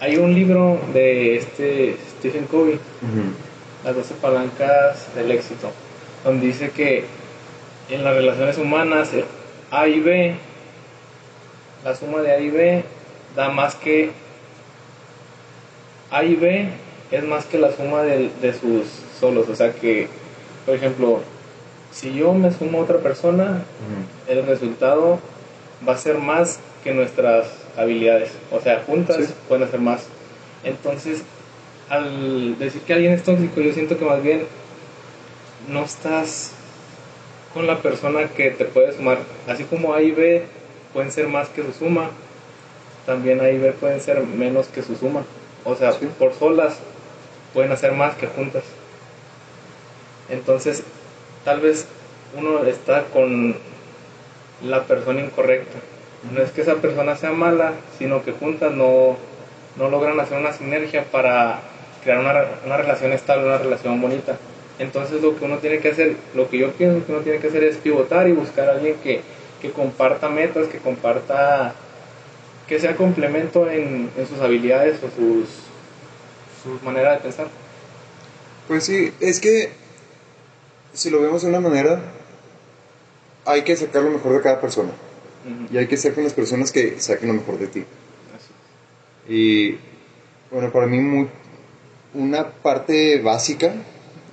hay 0.00 0.16
un 0.16 0.34
libro 0.34 0.80
de 0.92 1.36
este 1.36 1.96
Stephen 2.22 2.46
Covey, 2.46 2.78
Las 3.84 3.96
12 3.96 4.14
palancas 4.14 5.12
del 5.16 5.32
éxito, 5.32 5.72
donde 6.24 6.46
dice 6.46 6.70
que 6.70 7.04
en 7.90 8.04
las 8.04 8.14
relaciones 8.14 8.56
humanas 8.58 9.08
A 9.72 9.88
y 9.88 9.98
B, 9.98 10.36
la 11.84 11.96
suma 11.96 12.20
de 12.20 12.30
A 12.30 12.38
y 12.38 12.48
B 12.48 12.84
da 13.34 13.48
más 13.48 13.74
que 13.74 14.12
A 16.12 16.22
y 16.22 16.36
B 16.36 16.68
es 17.10 17.24
más 17.24 17.44
que 17.46 17.58
la 17.58 17.72
suma 17.72 18.02
del- 18.02 18.30
de, 18.40 18.52
sus 18.52 18.84
solos. 19.18 19.48
O 19.48 19.56
sea 19.56 19.72
que, 19.72 20.06
por 20.64 20.76
ejemplo, 20.76 21.22
si 21.90 22.14
yo 22.14 22.32
me 22.34 22.52
sumo 22.52 22.78
a 22.78 22.82
otra 22.82 22.98
persona, 22.98 23.64
el 24.28 24.46
resultado 24.46 25.18
va 25.86 25.94
a 25.94 25.98
ser 25.98 26.18
más 26.18 26.60
que 26.84 26.92
nuestras 26.92 27.46
habilidades. 27.76 28.30
O 28.52 28.60
sea, 28.60 28.82
juntas 28.86 29.16
Sí. 29.26 29.34
pueden 29.48 29.64
hacer 29.64 29.80
más. 29.80 30.04
Entonces, 30.64 31.22
al 31.92 32.58
decir 32.58 32.80
que 32.80 32.94
alguien 32.94 33.12
es 33.12 33.22
tóxico, 33.22 33.60
yo 33.60 33.70
siento 33.74 33.98
que 33.98 34.06
más 34.06 34.22
bien 34.22 34.46
no 35.68 35.84
estás 35.84 36.52
con 37.52 37.66
la 37.66 37.82
persona 37.82 38.28
que 38.28 38.50
te 38.50 38.64
puede 38.64 38.96
sumar. 38.96 39.18
Así 39.46 39.64
como 39.64 39.92
A 39.92 40.00
y 40.00 40.10
B 40.10 40.42
pueden 40.94 41.12
ser 41.12 41.28
más 41.28 41.50
que 41.50 41.62
su 41.62 41.70
suma, 41.74 42.08
también 43.04 43.42
A 43.42 43.50
y 43.50 43.58
B 43.58 43.72
pueden 43.72 44.00
ser 44.00 44.22
menos 44.22 44.68
que 44.68 44.82
su 44.82 44.96
suma. 44.96 45.24
O 45.64 45.76
sea, 45.76 45.92
Sí. 45.92 46.08
por 46.18 46.32
solas 46.32 46.78
pueden 47.52 47.70
hacer 47.72 47.92
más 47.92 48.14
que 48.14 48.26
juntas. 48.26 48.64
Entonces, 50.30 50.84
tal 51.44 51.60
vez 51.60 51.86
uno 52.34 52.64
está 52.64 53.04
con 53.12 53.54
la 54.62 54.84
persona 54.84 55.20
incorrecta. 55.20 55.76
No 56.32 56.40
es 56.40 56.52
que 56.52 56.62
esa 56.62 56.76
persona 56.76 57.16
sea 57.16 57.32
mala, 57.32 57.74
sino 57.98 58.24
que 58.24 58.32
juntas 58.32 58.72
no, 58.72 59.18
no 59.76 59.90
logran 59.90 60.18
hacer 60.20 60.38
una 60.38 60.54
sinergia 60.54 61.04
para 61.04 61.60
crear 62.02 62.18
una, 62.18 62.44
una 62.64 62.76
relación 62.76 63.12
estable, 63.12 63.46
una 63.46 63.58
relación 63.58 64.00
bonita. 64.00 64.36
Entonces 64.78 65.22
lo 65.22 65.36
que 65.36 65.44
uno 65.44 65.58
tiene 65.58 65.78
que 65.78 65.90
hacer, 65.90 66.16
lo 66.34 66.48
que 66.48 66.58
yo 66.58 66.72
pienso 66.72 67.04
que 67.06 67.12
uno 67.12 67.20
tiene 67.22 67.38
que 67.38 67.48
hacer 67.48 67.64
es 67.64 67.76
pivotar 67.76 68.28
y 68.28 68.32
buscar 68.32 68.68
a 68.68 68.72
alguien 68.72 68.96
que, 69.02 69.20
que 69.60 69.70
comparta 69.70 70.28
metas, 70.28 70.66
que 70.68 70.78
comparta, 70.78 71.74
que 72.66 72.80
sea 72.80 72.96
complemento 72.96 73.70
en, 73.70 74.10
en 74.16 74.26
sus 74.26 74.40
habilidades 74.40 74.98
o 75.02 75.08
sus, 75.10 75.48
sus 76.62 76.82
maneras 76.82 77.18
de 77.18 77.22
pensar. 77.22 77.46
Pues 78.66 78.84
sí, 78.84 79.12
es 79.20 79.40
que 79.40 79.70
si 80.92 81.10
lo 81.10 81.20
vemos 81.20 81.42
de 81.42 81.48
una 81.48 81.60
manera, 81.60 82.00
hay 83.44 83.62
que 83.62 83.76
sacar 83.76 84.02
lo 84.02 84.10
mejor 84.10 84.32
de 84.34 84.40
cada 84.40 84.60
persona. 84.60 84.90
Ujú. 84.90 85.74
Y 85.74 85.78
hay 85.78 85.86
que 85.86 85.96
estar 85.96 86.14
con 86.14 86.24
las 86.24 86.32
personas 86.32 86.72
que 86.72 87.00
saquen 87.00 87.28
lo 87.28 87.34
mejor 87.34 87.58
de 87.58 87.66
ti. 87.66 87.84
Así. 88.34 89.32
Y 89.32 89.78
bueno, 90.50 90.70
para 90.70 90.86
mí 90.86 90.98
muy, 90.98 91.28
una 92.14 92.48
parte 92.48 93.20
básica 93.20 93.72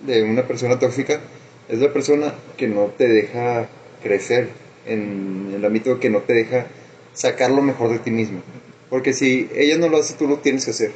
de 0.06 0.24
una 0.24 0.44
persona 0.48 0.80
tóxica 0.80 1.20
es 1.68 1.80
la 1.80 1.92
persona 1.94 2.34
que 2.58 2.68
no 2.68 2.86
te 2.86 3.08
deja 3.08 3.68
crecer 4.02 4.50
en 4.86 5.54
el 5.56 5.64
ámbito 5.64 6.00
que 6.00 6.10
no 6.10 6.20
te 6.20 6.34
deja 6.34 6.66
sacar 7.14 7.52
lo 7.52 7.62
mejor 7.62 7.92
de 7.92 8.00
ti 8.00 8.12
mismo. 8.12 8.42
Porque 8.90 9.14
si 9.14 9.50
ella 9.56 9.78
no 9.78 9.88
lo 9.88 9.98
hace, 9.98 10.16
tú 10.16 10.28
lo 10.28 10.38
tienes 10.38 10.66
que 10.66 10.72
hacer. 10.72 10.92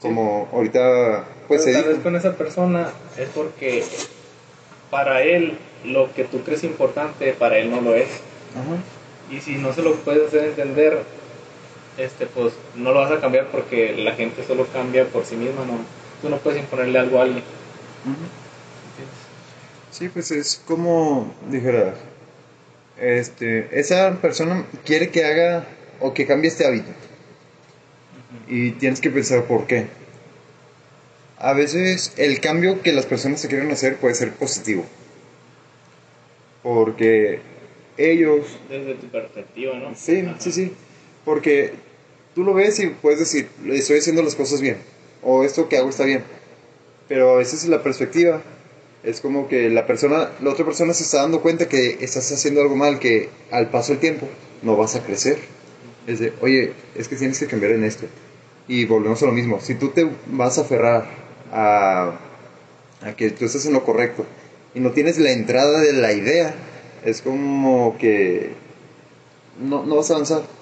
Como 0.00 0.48
ahorita, 0.52 1.24
pues 1.48 1.64
se 1.64 1.72
Pero 1.72 1.78
tal 1.78 1.84
dijo. 1.84 1.96
vez 1.96 2.04
con 2.04 2.16
esa 2.16 2.36
persona 2.36 2.90
es 3.18 3.28
porque 3.34 3.84
para 4.90 5.22
él 5.22 5.58
lo 5.84 6.12
que 6.14 6.24
tú 6.24 6.42
crees 6.42 6.64
importante, 6.64 7.32
para 7.32 7.58
él 7.58 7.70
no 7.70 7.80
lo 7.80 7.94
es. 7.94 8.08
Ajá. 8.54 8.76
Y 9.30 9.40
si 9.40 9.56
no 9.56 9.72
se 9.72 9.82
lo 9.82 9.94
puedes 9.96 10.28
hacer 10.28 10.44
entender, 10.44 10.98
este, 11.98 12.26
pues 12.26 12.52
no 12.74 12.92
lo 12.92 13.00
vas 13.00 13.12
a 13.12 13.20
cambiar 13.20 13.46
porque 13.48 13.96
la 13.96 14.14
gente 14.14 14.44
solo 14.44 14.66
cambia 14.66 15.04
por 15.06 15.24
sí 15.24 15.36
misma, 15.36 15.64
¿no? 15.64 15.78
Tú 16.22 16.28
no 16.28 16.38
puedes 16.38 16.60
imponerle 16.60 16.98
algo 16.98 17.18
a 17.18 17.22
alguien. 17.22 17.42
Sí, 19.90 20.08
pues 20.08 20.30
es 20.30 20.62
como 20.66 21.32
dijera, 21.48 21.94
este, 23.00 23.68
esa 23.78 24.18
persona 24.20 24.66
quiere 24.84 25.10
que 25.10 25.24
haga 25.24 25.66
o 26.00 26.12
que 26.12 26.26
cambie 26.26 26.48
este 26.48 26.66
hábito. 26.66 26.90
Y 28.48 28.72
tienes 28.72 29.00
que 29.00 29.10
pensar 29.10 29.44
por 29.44 29.66
qué. 29.66 29.86
A 31.38 31.52
veces 31.52 32.14
el 32.16 32.40
cambio 32.40 32.82
que 32.82 32.92
las 32.92 33.06
personas 33.06 33.40
se 33.40 33.48
quieren 33.48 33.70
hacer 33.70 33.96
puede 33.96 34.14
ser 34.14 34.32
positivo. 34.32 34.84
Porque 36.62 37.40
ellos 37.96 38.46
Desde 38.68 38.94
tu 38.94 39.06
perspectiva, 39.08 39.78
¿no? 39.78 39.94
Sí, 39.94 40.20
Ajá. 40.20 40.36
sí, 40.38 40.52
sí. 40.52 40.72
Porque 41.26 41.72
tú 42.34 42.44
lo 42.44 42.54
ves 42.54 42.78
y 42.78 42.86
puedes 42.86 43.18
decir, 43.18 43.48
estoy 43.70 43.98
haciendo 43.98 44.22
las 44.22 44.36
cosas 44.36 44.62
bien. 44.62 44.78
O 45.22 45.42
esto 45.42 45.68
que 45.68 45.76
hago 45.76 45.90
está 45.90 46.04
bien. 46.04 46.22
Pero 47.08 47.32
a 47.32 47.36
veces 47.36 47.66
la 47.66 47.82
perspectiva 47.82 48.42
es 49.02 49.20
como 49.20 49.48
que 49.48 49.68
la 49.68 49.86
persona, 49.86 50.30
la 50.40 50.50
otra 50.50 50.64
persona 50.64 50.94
se 50.94 51.02
está 51.02 51.22
dando 51.22 51.42
cuenta 51.42 51.68
que 51.68 51.98
estás 52.00 52.30
haciendo 52.30 52.62
algo 52.62 52.76
mal, 52.76 53.00
que 53.00 53.28
al 53.50 53.70
paso 53.70 53.92
del 53.92 54.00
tiempo 54.00 54.28
no 54.62 54.76
vas 54.76 54.94
a 54.94 55.02
crecer. 55.02 55.38
Es 56.06 56.20
de, 56.20 56.32
oye, 56.40 56.72
es 56.94 57.08
que 57.08 57.16
tienes 57.16 57.40
que 57.40 57.46
cambiar 57.46 57.72
en 57.72 57.82
esto. 57.82 58.06
Y 58.68 58.84
volvemos 58.84 59.20
a 59.24 59.26
lo 59.26 59.32
mismo. 59.32 59.60
Si 59.60 59.74
tú 59.74 59.88
te 59.88 60.08
vas 60.28 60.58
a 60.58 60.60
aferrar 60.60 61.08
a, 61.52 62.18
a 63.02 63.16
que 63.16 63.30
tú 63.30 63.44
estás 63.44 63.66
en 63.66 63.72
lo 63.72 63.84
correcto 63.84 64.24
y 64.74 64.80
no 64.80 64.92
tienes 64.92 65.18
la 65.18 65.32
entrada 65.32 65.80
de 65.80 65.92
la 65.92 66.12
idea, 66.12 66.54
es 67.04 67.20
como 67.20 67.98
que 67.98 68.52
no, 69.60 69.84
no 69.84 69.96
vas 69.96 70.10
a 70.10 70.14
avanzar. 70.14 70.55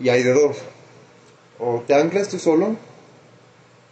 Y 0.00 0.08
hay 0.08 0.22
de 0.22 0.32
dos. 0.32 0.56
O 1.58 1.82
te 1.86 1.94
anclas 1.94 2.28
tú 2.28 2.38
solo, 2.38 2.76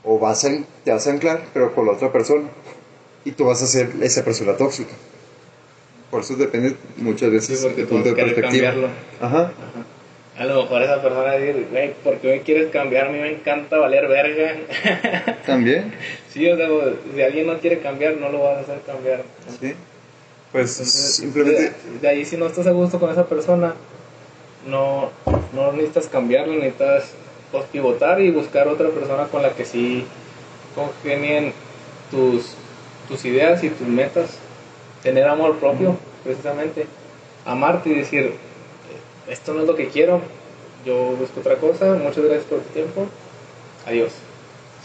o 0.04 0.18
vas 0.18 0.44
a, 0.44 0.50
te 0.84 0.92
vas 0.92 1.06
a 1.06 1.10
anclar, 1.10 1.42
pero 1.52 1.74
con 1.74 1.86
la 1.86 1.92
otra 1.92 2.12
persona. 2.12 2.48
Y 3.24 3.32
tú 3.32 3.44
vas 3.44 3.60
a 3.62 3.66
ser 3.66 3.90
esa 4.02 4.24
persona 4.24 4.56
tóxica. 4.56 4.92
Por 6.10 6.20
eso 6.20 6.36
depende 6.36 6.76
muchas 6.96 7.30
veces 7.30 7.58
Sí, 7.58 7.66
porque 7.66 7.82
tú 7.82 7.88
punto 7.88 8.10
de 8.10 8.14
perspectiva. 8.14 8.48
cambiarlo. 8.70 8.88
Ajá. 9.20 9.38
Ajá. 9.38 9.52
A 10.38 10.44
lo 10.44 10.62
mejor 10.62 10.82
esa 10.82 11.00
persona 11.02 11.22
va 11.24 11.30
a 11.30 11.38
decir, 11.38 11.66
güey, 11.70 11.94
¿por 12.04 12.18
qué 12.18 12.28
me 12.28 12.40
quieres 12.42 12.70
cambiar? 12.70 13.08
A 13.08 13.10
mí 13.10 13.18
me 13.18 13.32
encanta 13.32 13.78
valer 13.78 14.06
verga. 14.06 14.56
También. 15.46 15.92
sí, 16.30 16.48
o 16.48 16.56
sea, 16.56 16.68
pues, 16.68 16.94
si 17.14 17.22
alguien 17.22 17.46
no 17.46 17.58
quiere 17.58 17.80
cambiar, 17.80 18.16
no 18.18 18.28
lo 18.28 18.40
vas 18.40 18.58
a 18.58 18.60
hacer 18.60 18.80
cambiar. 18.86 19.22
Sí. 19.60 19.74
Pues 20.52 20.70
Entonces, 20.78 21.16
simplemente. 21.16 21.62
De, 21.62 21.72
de 22.02 22.08
ahí, 22.08 22.24
si 22.24 22.36
no 22.36 22.46
estás 22.46 22.66
a 22.66 22.70
gusto 22.70 23.00
con 23.00 23.10
esa 23.10 23.26
persona, 23.26 23.74
no, 24.66 25.10
no 25.54 25.72
necesitas 25.72 26.08
cambiarlo, 26.08 26.54
necesitas 26.54 27.12
pues, 27.52 27.64
pivotar 27.66 28.20
y 28.20 28.30
buscar 28.30 28.68
otra 28.68 28.88
persona 28.90 29.26
con 29.28 29.42
la 29.42 29.52
que 29.54 29.64
sí 29.64 30.04
congenien 30.74 31.52
tus, 32.10 32.54
tus 33.08 33.24
ideas 33.24 33.62
y 33.64 33.70
tus 33.70 33.88
metas. 33.88 34.38
Tener 35.02 35.28
amor 35.28 35.56
propio, 35.58 35.96
precisamente. 36.24 36.86
Amarte 37.44 37.90
y 37.90 37.94
decir, 37.94 38.34
esto 39.28 39.54
no 39.54 39.60
es 39.60 39.66
lo 39.66 39.76
que 39.76 39.88
quiero, 39.88 40.20
yo 40.84 41.16
busco 41.16 41.40
otra 41.40 41.56
cosa, 41.56 41.94
muchas 41.94 42.24
gracias 42.24 42.44
por 42.44 42.60
tu 42.60 42.68
tiempo, 42.70 43.06
adiós. 43.86 44.12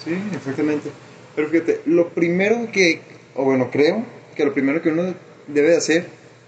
Sí, 0.04 0.16
exactamente. 0.36 0.90
Pero 1.36 1.50
fíjate, 1.50 1.82
lo 1.86 2.10
primero 2.10 2.72
que, 2.72 3.02
o 3.36 3.44
bueno, 3.44 3.70
creo 3.72 4.04
que 4.36 4.46
lo 4.46 4.54
primero 4.54 4.82
que 4.82 4.90
uno 4.90 5.14
debe 5.48 5.70
de 5.70 5.78
hacer 5.78 6.08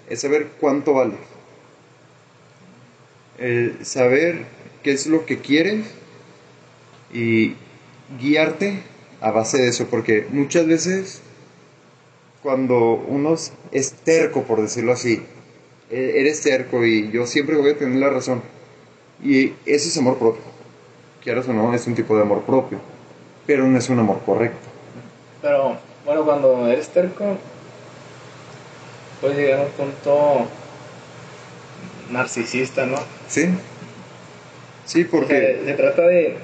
es 0.09 0.21
saber 0.21 0.47
cuánto 0.59 0.93
vale. 0.93 1.13
Eh, 3.45 3.75
saber 3.81 4.45
qué 4.83 4.93
es 4.93 5.05
lo 5.05 5.25
que 5.25 5.39
quieres 5.39 5.83
y 7.13 7.55
guiarte 8.17 8.79
a 9.19 9.31
base 9.31 9.57
de 9.57 9.67
eso, 9.67 9.88
porque 9.88 10.25
muchas 10.29 10.65
veces 10.65 11.21
cuando 12.41 12.93
uno 12.93 13.35
es 13.73 13.91
terco, 14.05 14.43
por 14.43 14.62
decirlo 14.62 14.93
así, 14.93 15.21
e- 15.91 16.21
eres 16.21 16.39
terco 16.39 16.85
y 16.85 17.12
yo 17.12 17.27
siempre 17.27 17.57
voy 17.57 17.71
a 17.71 17.77
tener 17.77 18.00
la 18.00 18.09
razón. 18.09 18.41
Y 19.21 19.47
ese 19.65 19.89
es 19.89 19.97
amor 19.97 20.17
propio. 20.17 20.41
Quieras 21.21 21.45
o 21.50 21.51
no, 21.51 21.73
es 21.73 21.85
un 21.85 21.95
tipo 21.95 22.15
de 22.15 22.21
amor 22.21 22.43
propio, 22.43 22.79
pero 23.45 23.67
no 23.67 23.77
es 23.77 23.89
un 23.89 24.00
amor 24.00 24.21
correcto. 24.25 24.69
Pero 25.41 25.75
bueno, 26.05 26.23
cuando 26.23 26.65
eres 26.69 26.88
terco, 26.88 27.35
puedes 29.19 29.38
llegar 29.38 29.59
a 29.59 29.63
un 29.63 29.71
punto 29.71 30.47
narcisista, 32.12 32.86
¿no? 32.86 32.98
¿Sí? 33.27 33.50
Sí, 34.86 35.03
porque... 35.05 35.60
Se, 35.60 35.65
se 35.65 35.74
trata 35.74 36.01
de, 36.03 36.38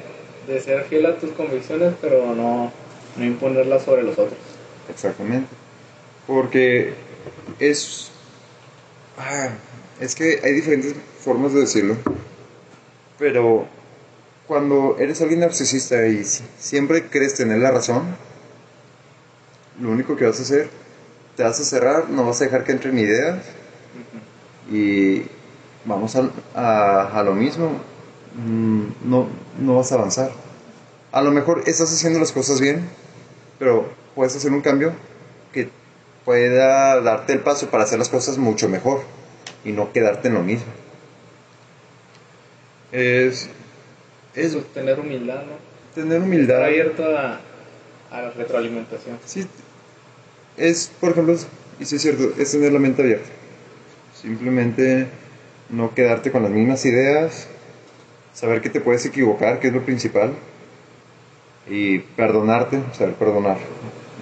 de 0.48 0.60
ser 0.62 0.84
fiel 0.86 1.06
a 1.06 1.18
tus 1.18 1.32
convicciones, 1.32 1.94
pero 2.02 2.34
no, 2.36 2.72
no 3.18 3.26
imponerlas 3.26 3.84
sobre 3.84 4.04
los 4.04 4.14
otros. 4.18 4.40
Exactamente. 4.90 5.48
Porque 6.26 6.94
es... 7.60 8.12
ah, 9.18 9.50
es 10.00 10.16
que 10.16 10.40
hay 10.44 10.54
diferentes 10.54 10.96
formas 11.24 11.54
de 11.54 11.62
decirlo. 11.62 11.98
Pero 13.18 13.68
cuando 14.48 14.96
eres 15.00 15.22
alguien 15.22 15.42
narcisista 15.42 16.08
y 16.08 16.24
si- 16.24 16.44
siempre 16.58 17.08
crees 17.08 17.36
tener 17.36 17.58
la 17.60 17.72
razón, 17.72 18.04
lo 19.82 19.90
único 19.92 20.16
que 20.16 20.26
vas 20.26 20.40
a 20.40 20.44
hacer, 20.44 20.70
te 21.36 21.44
vas 21.44 21.60
a 21.60 21.64
cerrar, 21.64 22.10
no 22.10 22.26
vas 22.26 22.42
a 22.42 22.46
dejar 22.46 22.64
que 22.64 22.72
entren 22.72 22.98
ideas 22.98 23.44
y 24.72 25.24
vamos 25.86 26.16
a, 26.16 26.30
a- 26.56 27.20
a 27.20 27.24
lo 27.24 27.34
mismo, 27.34 27.72
Mm, 28.36 29.10
no, 29.10 29.28
no 29.60 29.76
vas 29.78 29.92
a 29.92 29.96
avanzar. 29.96 30.30
A 31.12 31.22
lo 31.24 31.32
mejor 31.32 31.64
estás 31.66 31.92
haciendo 31.92 32.20
las 32.20 32.32
cosas 32.32 32.62
bien, 32.62 32.88
pero 33.58 33.90
puedes 34.14 34.36
hacer 34.36 34.52
un 34.52 34.62
cambio 34.62 34.94
que 35.52 35.70
pueda 36.26 37.02
darte 37.02 37.34
el 37.34 37.40
paso 37.40 37.70
para 37.72 37.84
hacer 37.86 37.98
las 37.98 38.08
cosas 38.08 38.38
mucho 38.38 38.70
mejor 38.70 39.02
y 39.66 39.72
no 39.72 39.92
quedarte 39.92 40.28
en 40.28 40.36
lo 40.36 40.44
mismo. 40.44 40.68
Es, 42.92 43.50
es 44.36 44.54
Eso, 44.54 44.60
tener 44.74 45.00
humildad, 45.00 45.44
¿no? 45.44 45.54
tener 45.96 46.18
Estar 46.18 46.22
humildad. 46.28 46.64
abierto 46.64 47.04
a, 47.18 47.40
a 48.12 48.22
la 48.22 48.30
retroalimentación. 48.32 49.18
Sí, 49.26 49.48
es, 50.56 50.92
por 51.00 51.12
ejemplo, 51.12 51.36
y 51.80 51.86
sí 51.86 51.96
es 51.96 52.02
cierto, 52.02 52.32
es 52.38 52.52
tener 52.52 52.72
la 52.72 52.80
mente 52.80 53.02
abierta. 53.02 53.30
Simplemente 54.20 55.08
no 55.70 55.94
quedarte 55.94 56.32
con 56.32 56.44
las 56.44 56.52
mismas 56.52 56.86
ideas, 56.86 57.48
saber 58.34 58.62
que 58.62 58.70
te 58.70 58.82
puedes 58.82 59.06
equivocar, 59.06 59.60
que 59.60 59.68
es 59.68 59.74
lo 59.74 59.84
principal, 59.84 60.34
y 61.68 62.00
perdonarte, 62.00 62.82
saber 62.94 63.16
perdonar. 63.16 63.58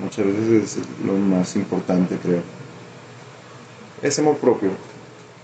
Muchas 0.02 0.26
veces 0.26 0.78
es 0.78 1.06
lo 1.06 1.14
más 1.14 1.56
importante, 1.56 2.18
creo. 2.18 2.42
Es 4.02 4.20
amor 4.20 4.38
propio. 4.38 4.72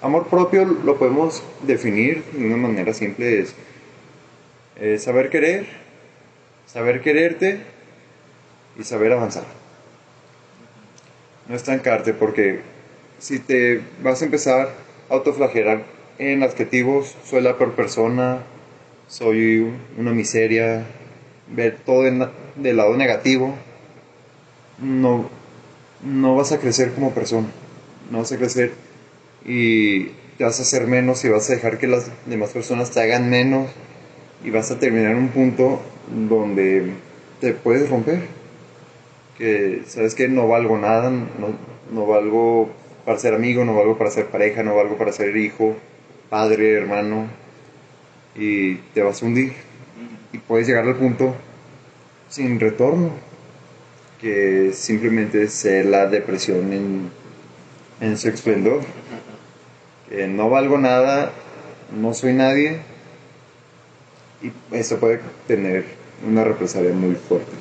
Amor 0.01 0.27
propio 0.27 0.65
lo 0.65 0.97
podemos 0.97 1.41
definir 1.65 2.23
de 2.33 2.45
una 2.45 2.57
manera 2.57 2.93
simple, 2.93 3.39
es 3.39 3.55
eh, 4.75 4.97
saber 4.99 5.29
querer, 5.29 5.65
saber 6.65 7.01
quererte 7.01 7.61
y 8.77 8.83
saber 8.83 9.13
avanzar. 9.13 9.45
No 11.47 11.55
estancarte, 11.55 12.13
porque 12.13 12.61
si 13.19 13.39
te 13.39 13.81
vas 14.01 14.21
a 14.21 14.25
empezar 14.25 14.73
a 15.09 15.13
autoflagelar 15.13 15.92
en 16.17 16.43
adjetivos, 16.43 17.15
soy 17.25 17.41
la 17.41 17.57
peor 17.57 17.73
persona, 17.73 18.39
soy 19.07 19.71
una 19.97 20.11
miseria, 20.11 20.85
ver 21.49 21.77
todo 21.85 22.07
en- 22.07 22.27
del 22.55 22.77
lado 22.77 22.95
negativo, 22.97 23.55
no, 24.81 25.29
no 26.03 26.35
vas 26.35 26.51
a 26.51 26.59
crecer 26.59 26.93
como 26.93 27.11
persona, 27.11 27.47
no 28.11 28.19
vas 28.19 28.31
a 28.31 28.37
crecer 28.37 28.71
y 29.45 30.05
te 30.37 30.43
vas 30.45 30.59
a 30.59 30.63
hacer 30.63 30.87
menos 30.87 31.23
y 31.25 31.29
vas 31.29 31.49
a 31.49 31.53
dejar 31.53 31.77
que 31.79 31.87
las 31.87 32.11
demás 32.27 32.51
personas 32.51 32.91
te 32.91 33.01
hagan 33.01 33.29
menos 33.29 33.69
y 34.43 34.49
vas 34.51 34.71
a 34.71 34.79
terminar 34.79 35.11
en 35.11 35.17
un 35.17 35.29
punto 35.29 35.81
donde 36.29 36.91
te 37.41 37.53
puedes 37.53 37.89
romper 37.89 38.21
que 39.37 39.81
sabes 39.87 40.15
que 40.15 40.27
no 40.27 40.47
valgo 40.47 40.77
nada, 40.77 41.09
no, 41.09 41.27
no 41.91 42.05
valgo 42.05 42.69
para 43.05 43.17
ser 43.17 43.33
amigo, 43.33 43.65
no 43.65 43.75
valgo 43.75 43.97
para 43.97 44.11
ser 44.11 44.27
pareja, 44.27 44.63
no 44.63 44.75
valgo 44.75 44.97
para 44.97 45.11
ser 45.11 45.35
hijo, 45.35 45.75
padre, 46.33 46.73
hermano, 46.73 47.27
y 48.35 48.77
te 48.95 49.03
vas 49.03 49.21
a 49.21 49.25
hundir. 49.27 49.53
Y 50.31 50.39
puedes 50.39 50.65
llegar 50.65 50.83
al 50.83 50.95
punto 50.95 51.35
sin 52.27 52.59
retorno, 52.59 53.11
que 54.19 54.71
simplemente 54.73 55.43
es 55.43 55.63
la 55.85 56.07
depresión 56.07 56.73
en, 56.73 57.11
en 58.01 58.17
su 58.17 58.29
esplendor. 58.29 58.81
Que 60.09 60.25
no 60.25 60.49
valgo 60.49 60.79
nada, 60.79 61.31
no 61.95 62.15
soy 62.15 62.33
nadie, 62.33 62.79
y 64.41 64.51
eso 64.75 64.97
puede 64.97 65.19
tener 65.47 65.85
una 66.27 66.43
represalia 66.43 66.93
muy 66.93 67.13
fuerte. 67.13 67.51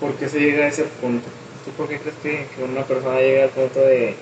¿Por 0.00 0.14
qué 0.14 0.30
se 0.30 0.40
llega 0.40 0.64
a 0.64 0.68
ese 0.68 0.84
punto? 0.84 1.28
¿Tú 1.66 1.70
por 1.72 1.86
qué 1.86 1.98
crees 1.98 2.16
que, 2.22 2.46
que 2.56 2.64
una 2.64 2.82
persona 2.84 3.20
llega 3.20 3.44
al 3.44 3.50
punto 3.50 3.80
de, 3.80 4.14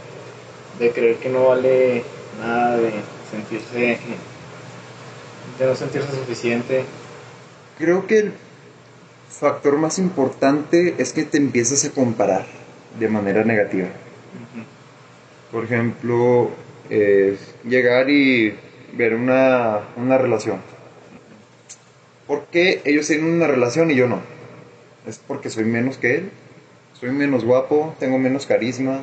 de 0.80 0.90
creer 0.90 1.14
que 1.18 1.28
no 1.28 1.46
vale 1.46 2.02
nada, 2.40 2.76
de 2.76 2.90
sentirse, 3.30 3.98
de 5.58 5.66
no 5.66 5.74
sentirse 5.74 6.12
suficiente? 6.12 6.84
Creo 7.78 8.06
que 8.06 8.18
el 8.18 8.32
factor 9.28 9.78
más 9.78 9.98
importante 9.98 10.96
es 10.98 11.12
que 11.12 11.24
te 11.24 11.38
empiezas 11.38 11.84
a 11.84 11.90
comparar 11.90 12.46
de 12.98 13.08
manera 13.08 13.44
negativa. 13.44 13.88
Por 15.52 15.64
ejemplo, 15.64 16.50
eh, 16.90 17.36
llegar 17.64 18.10
y 18.10 18.54
ver 18.92 19.14
una, 19.14 19.80
una 19.96 20.18
relación. 20.18 20.58
¿Por 22.26 22.46
qué 22.46 22.82
ellos 22.84 23.06
tienen 23.06 23.26
una 23.26 23.46
relación 23.46 23.90
y 23.90 23.96
yo 23.96 24.06
no? 24.06 24.20
¿Es 25.06 25.18
porque 25.18 25.50
soy 25.50 25.64
menos 25.64 25.96
que 25.96 26.16
él? 26.16 26.30
¿Soy 26.92 27.10
menos 27.10 27.44
guapo? 27.44 27.94
¿Tengo 27.98 28.18
menos 28.18 28.46
carisma? 28.46 29.00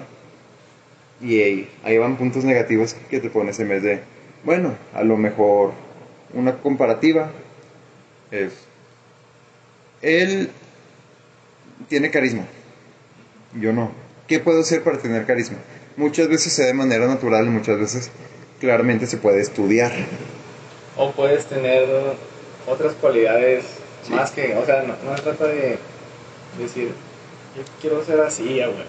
Y 1.19 1.41
ahí, 1.41 1.69
ahí 1.83 1.97
van 1.97 2.17
puntos 2.17 2.43
negativos 2.45 2.95
que 3.09 3.19
te 3.19 3.29
pones 3.29 3.59
en 3.59 3.69
vez 3.69 3.83
de, 3.83 4.01
bueno, 4.43 4.75
a 4.93 5.03
lo 5.03 5.17
mejor 5.17 5.71
una 6.33 6.57
comparativa 6.57 7.31
es, 8.31 8.53
él 10.01 10.49
tiene 11.89 12.11
carisma, 12.11 12.45
yo 13.59 13.73
no. 13.73 13.91
¿Qué 14.27 14.39
puedo 14.39 14.59
hacer 14.61 14.83
para 14.83 14.97
tener 14.97 15.25
carisma? 15.25 15.57
Muchas 15.95 16.27
veces 16.27 16.51
se 16.53 16.63
da 16.63 16.67
de 16.67 16.73
manera 16.73 17.07
natural 17.07 17.45
y 17.45 17.49
muchas 17.49 17.79
veces 17.79 18.11
claramente 18.59 19.07
se 19.07 19.17
puede 19.17 19.41
estudiar. 19.41 19.91
O 20.97 21.11
puedes 21.11 21.45
tener 21.45 21.85
otras 22.67 22.93
cualidades 22.93 23.65
Sí. 24.03 24.13
más 24.13 24.31
que, 24.31 24.55
o 24.55 24.65
sea, 24.65 24.83
no, 24.83 24.95
no 25.09 25.17
se 25.17 25.23
trata 25.23 25.47
de 25.47 25.77
decir, 26.59 26.91
yo 27.55 27.63
quiero 27.81 28.03
ser 28.05 28.19
así, 28.21 28.55
ya, 28.55 28.67
güey. 28.67 28.85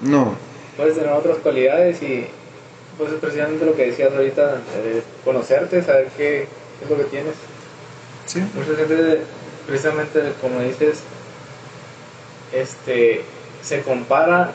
No, 0.00 0.34
puedes 0.76 0.94
tener 0.94 1.10
otras 1.12 1.38
cualidades 1.38 2.02
y 2.02 2.26
pues 2.98 3.12
es 3.12 3.20
precisamente 3.20 3.64
lo 3.64 3.74
que 3.74 3.86
decías 3.86 4.12
ahorita, 4.12 4.60
eh, 4.76 5.02
conocerte, 5.24 5.82
saber 5.82 6.08
qué, 6.16 6.42
es 6.42 6.90
lo 6.90 6.96
que 6.96 7.04
tienes. 7.04 7.34
Sí. 8.26 8.40
Mucha 8.54 8.76
gente, 8.76 9.20
precisamente 9.66 10.32
como 10.40 10.60
dices, 10.60 11.00
este, 12.52 13.22
se 13.62 13.82
compara 13.82 14.52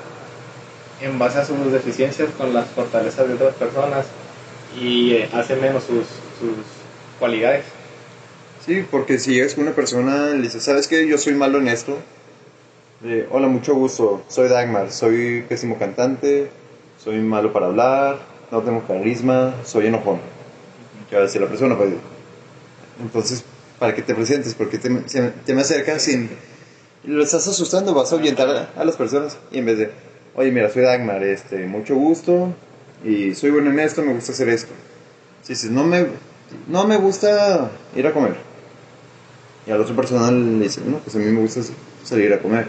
en 1.01 1.17
base 1.19 1.39
a 1.39 1.45
sus 1.45 1.71
deficiencias 1.71 2.29
con 2.37 2.53
las 2.53 2.67
fortalezas 2.69 3.27
de 3.27 3.33
otras 3.35 3.55
personas 3.55 4.05
y 4.79 5.13
eh, 5.13 5.29
hace 5.33 5.55
menos 5.55 5.83
sus, 5.83 6.05
sus 6.39 6.65
cualidades. 7.19 7.65
Sí, 8.65 8.85
porque 8.89 9.17
si 9.17 9.39
es 9.39 9.57
una 9.57 9.71
persona, 9.71 10.31
le 10.31 10.41
dices, 10.41 10.63
¿sabes 10.63 10.87
qué? 10.87 11.07
Yo 11.07 11.17
soy 11.17 11.33
malo 11.33 11.59
en 11.59 11.69
esto. 11.69 11.97
Eh, 13.03 13.27
Hola, 13.31 13.47
mucho 13.47 13.75
gusto. 13.75 14.23
Soy 14.27 14.49
Dagmar. 14.49 14.91
Soy 14.91 15.45
pésimo 15.47 15.77
cantante. 15.77 16.49
Soy 17.07 17.19
malo 17.19 17.53
para 17.53 17.67
hablar. 17.67 18.17
No 18.51 18.61
tengo 18.63 18.85
carisma. 18.85 19.53
Soy 19.63 19.87
enojón. 19.87 20.19
¿Qué 21.09 21.15
va 21.15 21.21
a 21.21 21.25
decir 21.25 21.39
la 21.39 21.47
persona? 21.47 21.77
Pues, 21.77 21.91
entonces, 23.01 23.45
¿para 23.79 23.95
qué 23.95 24.01
te 24.01 24.13
presentes? 24.13 24.53
Porque 24.55 24.77
te, 24.77 24.89
te 24.89 25.53
me 25.53 25.61
acercas 25.61 26.01
sin... 26.01 26.29
Lo 27.05 27.23
estás 27.23 27.47
asustando, 27.47 27.93
vas 27.93 28.11
a 28.11 28.15
ahuyentar 28.17 28.49
a, 28.49 28.81
a 28.81 28.83
las 28.83 28.97
personas. 28.97 29.37
Y 29.53 29.59
en 29.59 29.67
vez 29.67 29.77
de, 29.77 29.91
oye, 30.35 30.51
mira, 30.51 30.69
soy 30.69 30.83
Dagmar, 30.83 31.23
este, 31.23 31.65
mucho 31.65 31.95
gusto. 31.95 32.53
Y 33.05 33.33
soy 33.35 33.51
bueno 33.51 33.71
en 33.71 33.79
esto, 33.79 34.01
me 34.01 34.13
gusta 34.13 34.33
hacer 34.33 34.49
esto. 34.49 34.73
Si 35.43 35.53
dices, 35.53 35.71
no 35.71 35.85
me, 35.85 36.07
no 36.67 36.85
me 36.87 36.97
gusta 36.97 37.71
ir 37.95 38.05
a 38.05 38.11
comer. 38.11 38.35
Y 39.65 39.71
a 39.71 39.77
la 39.77 39.83
otra 39.83 39.95
persona 39.95 40.29
le 40.29 40.65
dice, 40.65 40.81
no, 40.85 40.97
pues 40.97 41.15
a 41.15 41.19
mí 41.19 41.25
me 41.31 41.39
gusta 41.39 41.61
salir 42.03 42.33
a 42.33 42.39
comer. 42.39 42.67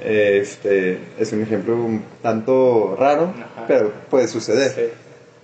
Este 0.00 0.98
es 1.18 1.32
un 1.32 1.42
ejemplo 1.42 1.76
un 1.76 2.04
tanto 2.22 2.96
raro, 2.98 3.34
Ajá. 3.36 3.66
pero 3.66 3.92
puede 4.10 4.28
suceder. 4.28 4.72
Sí. 4.72 4.82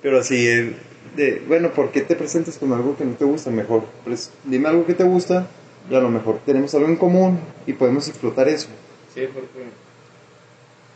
Pero 0.02 0.20
eh, 0.30 0.74
de, 1.16 1.42
bueno, 1.46 1.70
¿por 1.70 1.90
qué 1.90 2.02
te 2.02 2.14
presentas 2.14 2.58
con 2.58 2.72
algo 2.72 2.96
que 2.96 3.04
no 3.04 3.14
te 3.14 3.24
gusta? 3.24 3.50
Mejor, 3.50 3.84
pues, 4.04 4.30
dime 4.44 4.68
algo 4.68 4.86
que 4.86 4.94
te 4.94 5.04
gusta 5.04 5.46
y 5.90 5.94
a 5.94 6.00
lo 6.00 6.10
mejor 6.10 6.40
tenemos 6.44 6.74
algo 6.74 6.88
en 6.88 6.96
común 6.96 7.38
y 7.66 7.72
podemos 7.72 8.08
explotar 8.08 8.48
eso. 8.48 8.68
Sí, 9.14 9.28
porque 9.32 9.64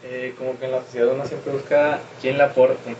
eh, 0.04 0.34
como 0.38 0.58
que 0.58 0.66
en 0.66 0.72
la 0.72 0.82
sociedad 0.82 1.14
uno 1.14 1.26
siempre 1.26 1.52
busca 1.52 2.00
quién 2.20 2.38
le 2.38 2.44
aporte. 2.44 2.94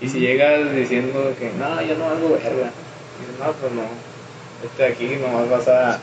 Y 0.00 0.08
si 0.08 0.20
llegas 0.20 0.74
diciendo 0.74 1.32
que 1.38 1.50
no, 1.58 1.80
yo 1.80 1.96
no 1.96 2.04
hago 2.04 2.30
verga, 2.30 2.70
dices, 3.18 3.38
no, 3.38 3.52
pues 3.52 3.72
no, 3.72 3.82
este 4.64 4.82
de 4.82 4.88
aquí 4.88 5.16
nomás 5.20 5.48
vas 5.48 5.68
a, 5.68 6.00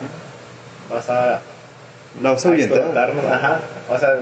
vas 0.89 1.09
a, 1.09 1.41
La 2.21 2.31
vas 2.33 2.45
a 2.45 2.49
ajá, 2.51 3.61
o 3.89 3.97
sea, 3.97 4.15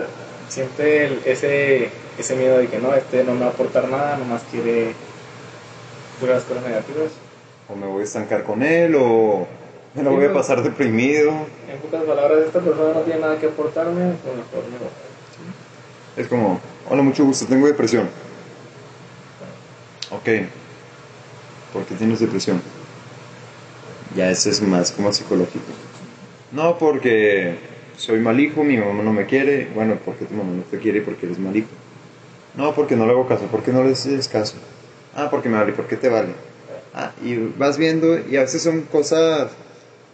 siente 0.48 1.06
el- 1.06 1.22
ese, 1.26 1.90
ese 2.18 2.36
miedo 2.36 2.58
de 2.58 2.68
que 2.68 2.80
no, 2.80 2.94
este 2.94 3.24
no 3.24 3.34
me 3.34 3.42
va 3.42 3.48
a 3.48 3.50
aportar 3.50 3.88
nada, 3.90 4.18
nomás 4.18 4.44
quiere 4.50 4.94
puras 6.20 6.44
cosas 6.44 6.64
negativas. 6.64 7.12
O 7.70 7.76
me 7.76 7.88
voy 7.88 8.02
a 8.02 8.06
estancar 8.06 8.44
con 8.44 8.64
él, 8.64 8.96
o 8.96 9.48
me 9.94 10.04
la 10.04 10.10
voy 10.10 10.26
a 10.26 10.34
pasar 10.34 10.62
deprimido. 10.64 11.32
En 11.70 11.80
pocas 11.82 12.04
palabras, 12.04 12.40
esta 12.46 12.60
persona 12.60 12.94
no 12.94 13.02
tiene 13.02 13.20
nada 13.22 13.38
que 13.38 13.48
aportarme, 13.48 14.14
pues 14.24 14.36
mejor 14.36 14.64
me. 14.70 16.22
Es 16.22 16.28
como, 16.28 16.60
hola, 16.90 17.02
mucho 17.02 17.24
gusto, 17.26 17.46
tengo 17.46 17.68
depresión. 17.68 18.10
Ok. 20.12 20.28
¿Por 21.74 21.86
qué 21.86 21.96
tienes 21.96 22.20
depresión? 22.20 22.62
Ya 24.16 24.30
eso 24.30 24.50
es 24.50 24.62
más 24.62 24.92
como 24.92 25.14
psicológico. 25.14 25.66
No, 26.52 26.78
porque 26.78 27.58
soy 28.02 28.20
mal 28.20 28.40
hijo, 28.40 28.64
mi 28.64 28.78
mamá 28.78 29.04
no 29.04 29.14
me 29.14 29.26
quiere. 29.26 29.68
Bueno, 29.76 29.98
porque 30.04 30.26
tu 30.26 30.34
mamá 30.34 30.52
no 30.52 30.64
te 30.64 30.80
quiere 30.80 31.02
porque 31.02 31.28
eres 31.28 31.38
mal 31.40 31.56
hijo. 31.56 31.70
No, 32.56 32.74
porque 32.74 32.96
no 32.96 33.06
le 33.06 33.12
hago 33.12 33.28
caso. 33.28 33.46
¿Por 33.46 33.64
qué 33.64 33.72
no 33.72 33.84
le 33.84 33.92
haces 33.92 34.28
caso? 34.28 34.56
Ah, 35.16 35.30
porque 35.30 35.50
me 35.50 35.58
vale. 35.58 35.74
¿Por 35.74 35.88
qué 35.88 35.98
te 35.98 36.10
vale? 36.10 36.30
Ah, 36.94 37.12
y 37.24 37.36
vas 37.58 37.78
viendo 37.78 38.20
y 38.20 38.36
a 38.38 38.42
veces 38.42 38.62
son 38.64 38.82
cosas 38.82 39.52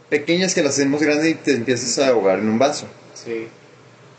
pequeñas 0.10 0.54
que 0.54 0.62
las 0.62 0.74
hacemos 0.74 1.02
grandes 1.02 1.28
y 1.28 1.36
te 1.36 1.54
empiezas 1.54 1.98
a 2.00 2.10
ahogar 2.10 2.40
en 2.40 2.50
un 2.50 2.60
vaso. 2.60 2.86
Sí, 3.16 3.48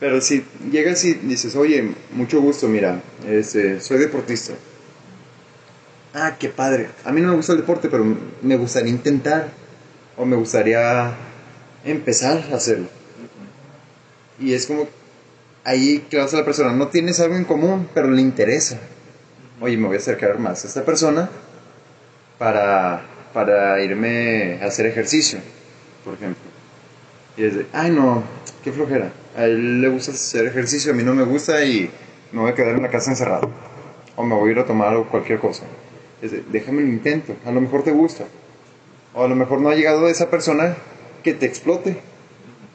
Pero 0.00 0.20
si 0.20 0.44
llegas 0.72 1.04
y 1.04 1.14
dices, 1.14 1.54
oye, 1.54 1.92
mucho 2.12 2.40
gusto, 2.40 2.68
mira, 2.68 3.00
este, 3.28 3.80
soy 3.80 3.98
deportista. 3.98 4.54
Ah, 6.14 6.36
qué 6.38 6.48
padre. 6.48 6.88
A 7.04 7.12
mí 7.12 7.20
no 7.20 7.28
me 7.28 7.36
gusta 7.36 7.52
el 7.52 7.58
deporte, 7.58 7.88
pero 7.88 8.04
me 8.42 8.56
gustaría 8.56 8.90
intentar. 8.90 9.50
O 10.16 10.24
me 10.24 10.34
gustaría 10.34 11.12
empezar 11.84 12.42
a 12.50 12.56
hacerlo. 12.56 12.88
Y 14.40 14.54
es 14.54 14.66
como, 14.66 14.86
ahí 15.64 16.06
que 16.10 16.18
vas 16.18 16.32
a 16.34 16.38
la 16.38 16.44
persona, 16.44 16.72
no 16.72 16.88
tienes 16.88 17.20
algo 17.20 17.36
en 17.36 17.44
común, 17.44 17.88
pero 17.94 18.10
le 18.10 18.22
interesa. 18.22 18.78
Oye, 19.60 19.76
me 19.76 19.86
voy 19.86 19.96
a 19.96 19.98
acercar 19.98 20.38
más 20.38 20.64
a 20.64 20.68
esta 20.68 20.84
persona 20.84 21.28
para, 22.38 23.02
para 23.32 23.82
irme 23.82 24.60
a 24.62 24.66
hacer 24.66 24.86
ejercicio, 24.86 25.40
por 26.04 26.14
ejemplo. 26.14 26.42
Y 27.36 27.44
es 27.44 27.54
de, 27.54 27.66
ay 27.72 27.90
no, 27.90 28.22
qué 28.62 28.72
flojera. 28.72 29.12
A 29.36 29.44
él 29.44 29.80
le 29.80 29.88
gusta 29.88 30.12
hacer 30.12 30.46
ejercicio, 30.46 30.92
a 30.92 30.94
mí 30.94 31.02
no 31.02 31.14
me 31.14 31.24
gusta 31.24 31.64
y 31.64 31.90
me 32.32 32.40
voy 32.40 32.50
a 32.50 32.54
quedar 32.54 32.76
en 32.76 32.82
la 32.82 32.90
casa 32.90 33.10
encerrado. 33.10 33.50
O 34.16 34.24
me 34.24 34.34
voy 34.34 34.50
a 34.50 34.52
ir 34.52 34.58
a 34.58 34.66
tomar 34.66 34.96
o 34.96 35.08
cualquier 35.08 35.38
cosa. 35.38 35.64
Es 36.22 36.32
déjame 36.50 36.82
el 36.82 36.88
intento, 36.88 37.36
a 37.44 37.50
lo 37.50 37.60
mejor 37.60 37.84
te 37.84 37.92
gusta. 37.92 38.24
O 39.14 39.24
a 39.24 39.28
lo 39.28 39.36
mejor 39.36 39.60
no 39.60 39.70
ha 39.70 39.74
llegado 39.74 40.08
esa 40.08 40.30
persona 40.30 40.76
que 41.22 41.34
te 41.34 41.46
explote. 41.46 42.00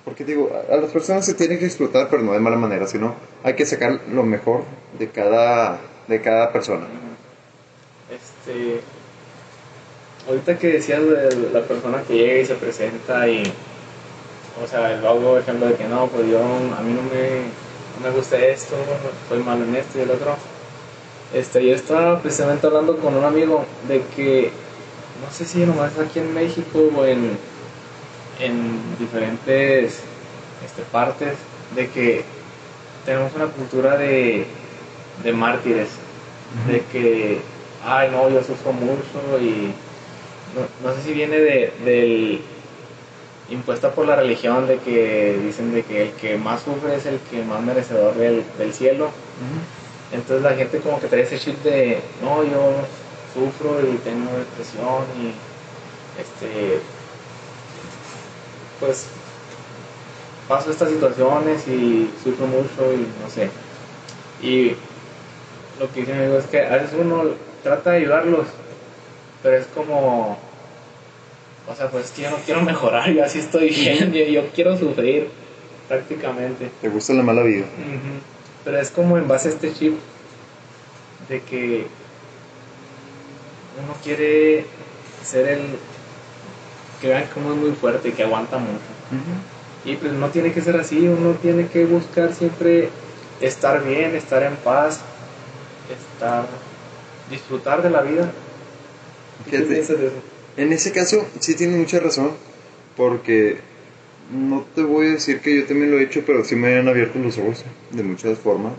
Porque 0.06 0.26
digo, 0.26 0.52
a, 0.70 0.76
las 0.76 0.92
personas 0.92 1.26
se 1.26 1.34
tienen 1.34 1.60
que 1.60 1.66
explotar, 1.66 2.10
pero 2.10 2.22
no 2.22 2.34
de 2.34 2.40
mala 2.40 2.58
manera, 2.58 2.88
sino 2.88 3.16
hay 3.44 3.56
que 3.56 3.66
sacar 3.66 4.02
lo 4.12 4.24
mejor 4.24 4.64
de 5.00 5.10
cada, 5.10 5.80
de 6.08 6.22
cada 6.22 6.52
persona. 6.52 6.88
Este, 8.12 8.82
ahorita 10.28 10.58
que 10.58 10.68
decías 10.74 11.02
de 11.02 11.50
la 11.52 11.62
persona 11.62 12.04
que 12.04 12.16
llega 12.16 12.42
y 12.42 12.46
se 12.46 12.56
presenta 12.56 13.28
y, 13.30 13.44
o 14.62 14.68
sea, 14.68 14.94
el 14.94 15.06
hago 15.06 15.38
ejemplo 15.38 15.68
de 15.68 15.76
que 15.76 15.86
no, 15.86 16.08
pues 16.08 16.28
yo, 16.28 16.40
a 16.40 16.82
mí 16.82 16.94
no 16.94 17.02
me, 17.04 17.48
no 17.98 18.10
me 18.10 18.16
gusta 18.16 18.38
esto, 18.38 18.76
soy 19.30 19.40
malo 19.40 19.64
en 19.64 19.76
esto 19.76 20.00
y 20.00 20.02
el 20.02 20.12
otro. 20.12 20.36
Este, 21.34 21.66
yo 21.66 21.74
estaba 21.74 22.20
precisamente 22.20 22.68
hablando 22.68 22.98
con 22.98 23.16
un 23.16 23.24
amigo 23.24 23.66
de 23.88 24.02
que, 24.16 24.52
no 25.24 25.32
sé 25.32 25.46
si 25.46 25.66
nomás 25.66 25.98
aquí 25.98 26.20
en 26.20 26.34
México 26.34 26.92
o 26.96 27.06
en, 27.06 27.38
en 28.40 28.98
diferentes 29.00 30.02
este, 30.66 30.82
partes, 30.92 31.34
de 31.76 31.90
que 31.90 32.24
tenemos 33.06 33.34
una 33.36 33.48
cultura 33.48 33.98
de, 33.98 34.46
de 35.24 35.34
mártires, 35.34 35.90
de 36.68 36.82
que, 36.92 37.42
ay 37.86 38.10
no, 38.12 38.30
yo 38.30 38.44
sufro 38.44 38.72
mucho 38.74 39.40
y 39.42 39.74
no, 40.56 40.88
no 40.90 40.96
sé 40.96 41.02
si 41.04 41.14
viene 41.14 41.38
de, 41.38 41.74
del 41.84 42.42
impuesta 43.50 43.92
por 43.92 44.08
la 44.08 44.16
religión 44.16 44.68
de 44.68 44.78
que 44.78 45.38
dicen 45.44 45.74
de 45.74 45.84
que 45.84 46.04
el 46.04 46.12
que 46.12 46.38
más 46.38 46.62
sufre 46.62 46.96
es 46.96 47.06
el 47.06 47.20
que 47.20 47.44
más 47.44 47.62
merecedor 47.62 48.16
del, 48.16 48.44
del 48.58 48.74
cielo. 48.74 49.10
Entonces 50.12 50.44
la 50.44 50.56
gente 50.56 50.80
como 50.80 51.00
que 51.00 51.08
trae 51.08 51.24
ese 51.24 51.40
chip 51.40 51.62
de, 51.64 52.00
no, 52.22 52.44
yo 52.44 52.74
sufro 53.34 53.80
y 53.82 53.98
tengo 53.98 54.30
depresión 54.38 55.04
y 55.20 55.34
este, 56.22 56.80
pues 58.84 59.06
paso 60.48 60.72
estas 60.72 60.90
situaciones 60.90 61.68
y 61.68 62.10
sufro 62.22 62.48
mucho 62.48 62.94
y 62.94 63.08
no 63.22 63.30
sé. 63.30 63.50
Y 64.42 64.76
lo 65.80 65.92
que 65.92 66.02
dice 66.02 66.14
mi 66.14 66.20
amigo 66.20 66.38
es 66.38 66.46
que 66.46 66.62
a 66.62 66.74
veces 66.74 66.92
uno 67.00 67.24
trata 67.64 67.92
de 67.92 67.98
ayudarlos, 67.98 68.48
pero 69.42 69.56
es 69.56 69.68
como, 69.68 70.38
o 71.68 71.76
sea, 71.76 71.90
pues 71.90 72.06
es 72.06 72.12
que 72.12 72.24
yo 72.24 72.32
no 72.32 72.38
quiero 72.38 72.62
mejorar, 72.62 73.10
yo 73.10 73.24
así 73.24 73.40
estoy 73.40 73.70
bien, 73.70 74.12
yo, 74.12 74.26
yo 74.26 74.50
quiero 74.54 74.78
sufrir 74.78 75.30
prácticamente. 75.88 76.70
¿Te 76.82 76.90
gusta 76.90 77.14
la 77.14 77.24
mala 77.24 77.44
vida? 77.44 77.66
Pero 78.66 78.80
es 78.80 78.92
como 78.92 79.18
en 79.18 79.28
base 79.28 79.48
a 79.48 79.52
este 79.52 79.74
chip 79.74 79.98
de 81.30 81.42
que 81.42 81.86
uno 83.82 83.96
quiere 84.04 84.66
ser 85.24 85.48
el 85.48 85.62
que 87.04 87.10
vean 87.10 87.26
uno 87.36 87.54
es 87.54 87.60
muy 87.60 87.72
fuerte 87.72 88.08
y 88.08 88.12
que 88.14 88.24
aguanta 88.24 88.58
mucho. 88.58 88.80
Y 89.84 89.98
pues 89.98 90.14
no 90.14 90.30
tiene 90.30 90.54
que 90.54 90.62
ser 90.62 90.78
así, 90.78 91.06
uno 91.06 91.34
tiene 91.34 91.68
que 91.68 91.84
buscar 91.84 92.34
siempre 92.34 92.88
estar 93.42 93.84
bien, 93.84 94.16
estar 94.16 94.42
en 94.42 94.56
paz, 94.56 95.02
estar 95.92 96.46
disfrutar 97.30 97.84
de 97.84 97.90
la 97.90 98.02
vida. 98.04 98.32
¿Qué 99.50 99.60
piensas 99.60 100.00
de 100.00 100.08
eso? 100.08 100.16
En 100.56 100.72
ese 100.72 100.94
caso, 100.94 101.28
sí 101.42 101.56
tiene 101.56 101.76
mucha 101.76 102.00
razón, 102.00 102.32
porque 102.96 103.58
no 104.32 104.64
te 104.74 104.84
voy 104.84 105.08
a 105.08 105.12
decir 105.12 105.42
que 105.42 105.58
yo 105.58 105.66
también 105.66 105.92
lo 105.92 106.00
he 106.00 106.04
hecho, 106.04 106.24
pero 106.26 106.46
sí 106.46 106.56
me 106.56 106.78
han 106.78 106.88
abierto 106.88 107.20
los 107.20 107.38
ojos 107.38 107.66
de 107.92 108.04
muchas 108.04 108.40
formas. 108.40 108.72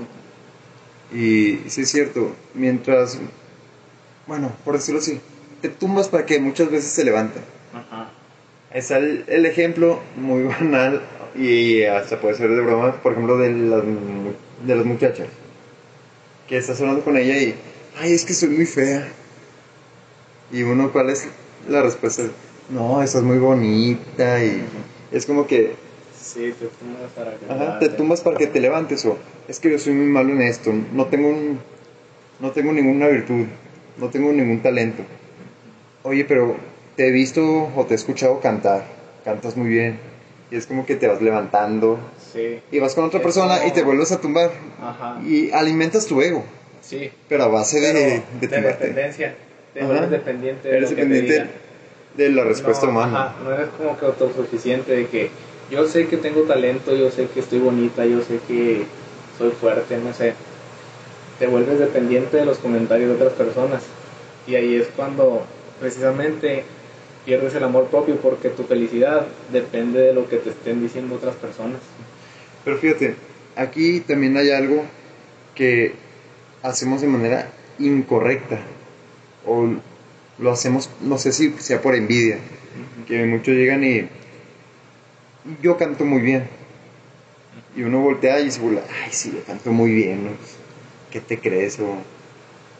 Y 1.12 1.58
sí 1.66 1.82
es 1.82 1.90
cierto, 1.90 2.32
mientras, 2.54 3.18
bueno, 4.26 4.50
por 4.64 4.76
decirlo 4.76 5.00
así, 5.00 5.20
te 5.60 5.68
tumbas 5.68 6.08
para 6.08 6.24
que 6.24 6.40
muchas 6.40 6.70
veces 6.70 6.94
te 6.94 7.04
levanten. 7.04 7.53
Está 8.74 8.98
el, 8.98 9.24
el 9.28 9.46
ejemplo 9.46 10.00
muy 10.16 10.42
banal 10.60 11.00
y 11.34 11.84
hasta 11.84 12.20
puede 12.20 12.34
ser 12.34 12.50
de 12.50 12.60
broma, 12.60 12.92
por 13.02 13.12
ejemplo, 13.12 13.38
de 13.38 13.50
las, 13.52 13.82
de 14.66 14.76
las 14.76 14.84
muchachas. 14.84 15.28
que 16.48 16.58
estás 16.58 16.80
hablando 16.80 17.02
con 17.04 17.16
ella 17.16 17.38
y, 17.38 17.54
ay, 17.98 18.12
es 18.12 18.24
que 18.24 18.34
soy 18.34 18.50
muy 18.50 18.66
fea. 18.66 19.08
Y 20.52 20.62
uno, 20.62 20.92
¿cuál 20.92 21.10
es 21.10 21.26
la 21.68 21.82
respuesta? 21.82 22.24
No, 22.68 23.02
estás 23.02 23.22
muy 23.22 23.38
bonita 23.38 24.44
y 24.44 24.62
es 25.12 25.26
como 25.26 25.46
que 25.46 25.74
Sí, 26.20 26.54
te 26.58 26.66
tumbas 26.66 27.12
para 27.14 27.32
que 27.36 27.46
Ajá, 27.52 27.78
te 27.78 27.88
tumbas 27.90 28.20
para 28.22 28.36
que 28.38 28.46
te 28.46 28.60
levantes 28.60 29.04
o 29.04 29.18
es 29.48 29.60
que 29.60 29.70
yo 29.70 29.78
soy 29.78 29.92
muy 29.92 30.06
malo 30.06 30.32
en 30.32 30.42
esto, 30.42 30.72
no 30.92 31.06
tengo 31.06 31.28
un, 31.28 31.60
no 32.40 32.50
tengo 32.52 32.72
ninguna 32.72 33.08
virtud, 33.08 33.46
no 33.98 34.08
tengo 34.08 34.32
ningún 34.32 34.60
talento. 34.62 35.02
Oye, 36.02 36.24
pero 36.24 36.56
te 36.96 37.08
he 37.08 37.10
visto 37.10 37.68
o 37.74 37.84
te 37.86 37.94
he 37.94 37.96
escuchado 37.96 38.40
cantar, 38.40 38.84
cantas 39.24 39.56
muy 39.56 39.68
bien 39.68 39.98
y 40.50 40.56
es 40.56 40.66
como 40.66 40.86
que 40.86 40.94
te 40.96 41.06
vas 41.08 41.20
levantando 41.22 41.98
Sí. 42.32 42.60
y 42.70 42.78
vas 42.78 42.94
con 42.94 43.04
otra 43.04 43.18
Es 43.20 43.24
persona 43.24 43.66
y 43.66 43.70
te 43.72 43.82
vuelves 43.82 44.12
a 44.12 44.20
tumbar 44.20 44.50
Ajá. 44.82 45.20
y 45.24 45.50
alimentas 45.52 46.06
tu 46.06 46.20
ego, 46.20 46.44
Sí. 46.82 47.10
pero 47.28 47.44
a 47.44 47.48
base 47.48 47.80
de, 47.80 47.92
Pero 47.92 48.40
de 48.40 48.46
de 48.46 48.48
tumbarte. 48.48 48.86
dependencia. 48.86 49.34
Te 49.72 49.80
Ajá. 49.80 49.88
vuelves 49.88 50.10
dependiente 50.10 50.68
de 50.68 50.76
Eres 50.76 50.90
lo 50.90 50.96
que 50.96 51.02
te 51.02 51.08
dependiente 51.08 51.50
de 52.16 52.28
la 52.30 52.44
respuesta 52.44 52.86
no, 52.86 52.92
humana. 52.92 53.20
ajá, 53.24 53.34
no 53.42 53.52
eres 53.52 53.68
como 53.76 53.98
que 53.98 54.06
autosuficiente 54.06 54.92
de 54.94 55.06
que 55.06 55.30
yo 55.70 55.86
sé 55.88 56.06
que 56.06 56.16
tengo 56.16 56.42
talento, 56.42 56.94
yo 56.94 57.10
sé 57.10 57.26
que 57.32 57.40
estoy 57.40 57.58
bonita, 57.58 58.04
yo 58.04 58.20
sé 58.22 58.38
que 58.46 58.84
soy 59.38 59.50
fuerte, 59.50 59.96
no 59.98 60.12
sé. 60.12 60.34
Te 61.40 61.46
vuelves 61.48 61.78
dependiente 61.80 62.36
de 62.36 62.44
los 62.44 62.58
comentarios 62.58 63.08
de 63.08 63.14
otras 63.16 63.32
personas. 63.32 63.82
Y 64.46 64.54
ahí 64.54 64.76
es 64.76 64.86
cuando 64.94 65.44
precisamente 65.80 66.62
pierdes 67.24 67.54
el 67.54 67.64
amor 67.64 67.86
propio 67.86 68.16
porque 68.16 68.50
tu 68.50 68.64
felicidad 68.64 69.26
depende 69.52 70.00
de 70.00 70.14
lo 70.14 70.28
que 70.28 70.36
te 70.36 70.50
estén 70.50 70.82
diciendo 70.82 71.16
otras 71.16 71.34
personas. 71.36 71.80
Pero 72.64 72.78
fíjate, 72.78 73.14
aquí 73.56 74.00
también 74.00 74.36
hay 74.36 74.50
algo 74.50 74.84
que 75.54 75.94
hacemos 76.62 77.00
de 77.00 77.06
manera 77.08 77.50
incorrecta. 77.78 78.60
O 79.46 79.68
lo 80.38 80.50
hacemos, 80.50 80.90
no 81.00 81.18
sé 81.18 81.32
si 81.32 81.50
sea 81.58 81.80
por 81.80 81.94
envidia. 81.94 82.38
Que 83.06 83.24
muchos 83.24 83.54
llegan 83.54 83.84
y 83.84 84.08
yo 85.62 85.76
canto 85.76 86.04
muy 86.04 86.22
bien. 86.22 86.48
Y 87.76 87.82
uno 87.82 88.00
voltea 88.00 88.40
y 88.40 88.50
se 88.50 88.60
burla, 88.60 88.82
ay, 89.02 89.10
sí, 89.12 89.32
yo 89.34 89.42
canto 89.44 89.70
muy 89.70 89.92
bien. 89.92 90.24
¿no? 90.24 90.30
¿Qué 91.10 91.20
te 91.20 91.38
crees? 91.38 91.78
O 91.80 91.96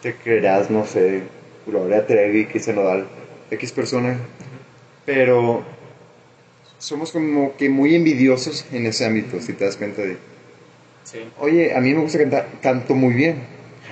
te 0.02 0.14
creerás, 0.14 0.70
no 0.70 0.86
sé, 0.86 1.22
Gloria 1.66 2.06
Trevi, 2.06 2.46
Cristian 2.46 2.76
Nodal, 2.76 3.06
X 3.50 3.72
persona. 3.72 4.18
Pero 5.06 5.62
somos 6.78 7.12
como 7.12 7.56
que 7.56 7.68
muy 7.68 7.94
envidiosos 7.94 8.64
en 8.72 8.86
ese 8.86 9.04
ámbito, 9.06 9.40
si 9.40 9.52
te 9.52 9.64
das 9.64 9.76
cuenta 9.76 10.02
de, 10.02 10.16
Sí. 11.04 11.18
oye, 11.38 11.74
a 11.74 11.80
mí 11.80 11.92
me 11.94 12.00
gusta 12.00 12.18
cantar, 12.18 12.48
canto 12.62 12.94
muy 12.94 13.12
bien. 13.12 13.36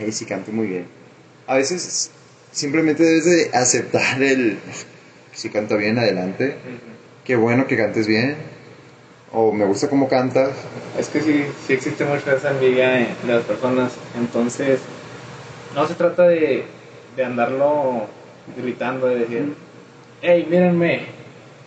Ay, 0.01 0.12
sí, 0.12 0.25
canto 0.25 0.51
muy 0.51 0.67
bien. 0.67 0.87
A 1.47 1.57
veces 1.57 2.11
simplemente 2.53 3.03
debes 3.03 3.25
de 3.27 3.51
aceptar 3.57 4.23
el, 4.23 4.59
si 5.35 5.51
canta 5.51 5.77
bien, 5.77 5.99
adelante. 5.99 6.57
Qué 7.25 7.37
bueno 7.37 7.67
que 7.67 7.77
cantes 7.77 8.07
bien. 8.07 8.37
O 9.31 9.53
me 9.53 9.65
gusta 9.67 9.88
cómo 9.88 10.09
cantas. 10.09 10.51
Es 10.99 11.09
que 11.09 11.21
sí, 11.21 11.45
sí 11.67 11.75
existe 11.75 12.05
mucha 12.05 12.35
esa 12.35 12.51
envidia 12.51 12.91
de, 12.91 12.99
de 13.25 13.33
las 13.35 13.45
personas. 13.45 13.93
Entonces, 14.19 14.81
no 15.75 15.87
se 15.87 15.95
trata 15.95 16.27
de, 16.29 16.65
de 17.17 17.25
andarlo 17.25 18.07
gritando, 18.57 19.07
de 19.09 19.18
decir, 19.20 19.55
hey, 20.20 20.46
mírenme, 20.48 21.07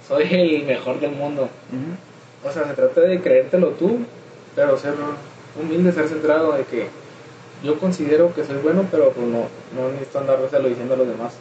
soy 0.07 0.27
el 0.31 0.65
mejor 0.65 0.99
del 0.99 1.11
mundo. 1.11 1.49
O 2.43 2.51
sea, 2.51 2.67
se 2.67 2.73
trata 2.73 3.01
de 3.01 3.21
creértelo 3.21 3.69
tú, 3.69 3.99
pero 4.55 4.77
ser 4.77 4.93
humilde, 5.59 5.91
ser 5.91 6.07
centrado 6.07 6.53
de 6.53 6.63
que 6.63 6.88
yo 7.63 7.79
considero 7.79 8.33
que 8.33 8.43
soy 8.43 8.57
bueno, 8.57 8.88
pero 8.91 9.11
pues 9.11 9.25
no, 9.27 9.47
no 9.75 9.91
necesito 9.91 10.19
andárselo 10.19 10.69
diciendo 10.69 10.93
a 10.93 10.97
los 10.97 11.07
demás. 11.07 11.33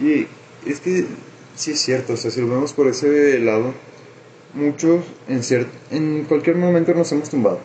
Y 0.00 0.26
es 0.68 0.80
que 0.80 1.06
sí 1.54 1.72
es 1.72 1.80
cierto, 1.80 2.14
o 2.14 2.16
sea, 2.16 2.30
si 2.30 2.40
lo 2.40 2.48
vemos 2.48 2.72
por 2.72 2.86
ese 2.88 3.38
lado, 3.38 3.72
muchos 4.54 5.04
en, 5.28 5.42
en 5.90 6.24
cualquier 6.24 6.56
momento 6.56 6.92
nos 6.94 7.10
hemos 7.12 7.30
tumbado. 7.30 7.60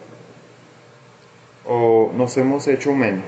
O 1.65 2.11
nos 2.15 2.38
hemos 2.38 2.67
hecho 2.67 2.93
menos. 2.93 3.25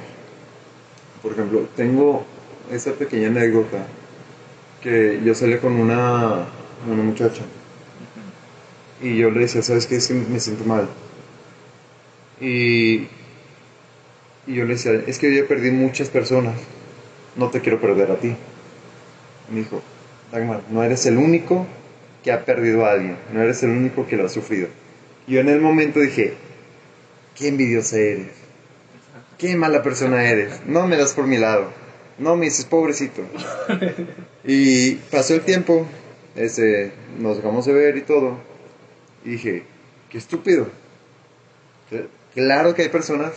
Por 1.21 1.33
ejemplo, 1.33 1.67
tengo 1.75 2.25
esa 2.71 2.93
pequeña 2.93 3.27
anécdota 3.27 3.85
que 4.81 5.19
yo 5.23 5.33
salí 5.33 5.57
con 5.57 5.73
una, 5.73 6.45
una 6.87 7.03
muchacha 7.03 7.43
y 9.01 9.17
yo 9.17 9.29
le 9.29 9.41
decía, 9.41 9.61
¿sabes 9.61 9.85
qué? 9.85 9.97
Es 9.97 10.07
que 10.07 10.13
me 10.13 10.39
siento 10.39 10.63
mal. 10.63 10.87
Y, 12.41 13.07
y 14.45 14.53
yo 14.53 14.65
le 14.65 14.73
decía, 14.73 14.93
es 14.93 15.19
que 15.19 15.33
yo 15.33 15.41
ya 15.43 15.47
perdí 15.47 15.71
muchas 15.71 16.09
personas, 16.09 16.55
no 17.35 17.49
te 17.49 17.61
quiero 17.61 17.79
perder 17.79 18.11
a 18.11 18.15
ti. 18.19 18.35
Me 19.51 19.59
dijo, 19.59 19.81
Dagmar, 20.31 20.61
no 20.69 20.83
eres 20.83 21.05
el 21.05 21.17
único 21.17 21.65
que 22.23 22.31
ha 22.31 22.43
perdido 22.43 22.85
a 22.85 22.91
alguien, 22.91 23.17
no 23.33 23.41
eres 23.41 23.63
el 23.63 23.69
único 23.69 24.05
que 24.07 24.17
lo 24.17 24.25
ha 24.25 24.29
sufrido. 24.29 24.67
Y 25.27 25.33
yo 25.33 25.39
en 25.39 25.49
el 25.49 25.61
momento 25.61 25.99
dije, 25.99 26.33
qué 27.35 27.47
envidiosa 27.47 27.97
eres, 27.97 28.31
qué 29.37 29.55
mala 29.55 29.83
persona 29.83 30.29
eres, 30.29 30.61
no 30.65 30.87
me 30.87 30.97
das 30.97 31.13
por 31.13 31.27
mi 31.27 31.37
lado, 31.37 31.69
no 32.17 32.35
me 32.35 32.45
dices 32.45 32.65
pobrecito. 32.65 33.21
y 34.43 34.95
pasó 35.11 35.35
el 35.35 35.41
tiempo, 35.41 35.85
este, 36.35 36.91
nos 37.19 37.37
dejamos 37.37 37.65
de 37.65 37.73
ver 37.73 37.97
y 37.97 38.01
todo, 38.01 38.37
y 39.23 39.31
dije, 39.31 39.63
qué 40.09 40.17
estúpido. 40.17 40.67
Claro 42.33 42.75
que 42.75 42.83
hay 42.83 42.89
personas 42.89 43.31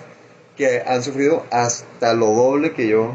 que 0.57 0.83
han 0.87 1.03
sufrido 1.03 1.47
hasta 1.51 2.13
lo 2.15 2.27
doble 2.27 2.73
que 2.73 2.87
yo, 2.89 3.15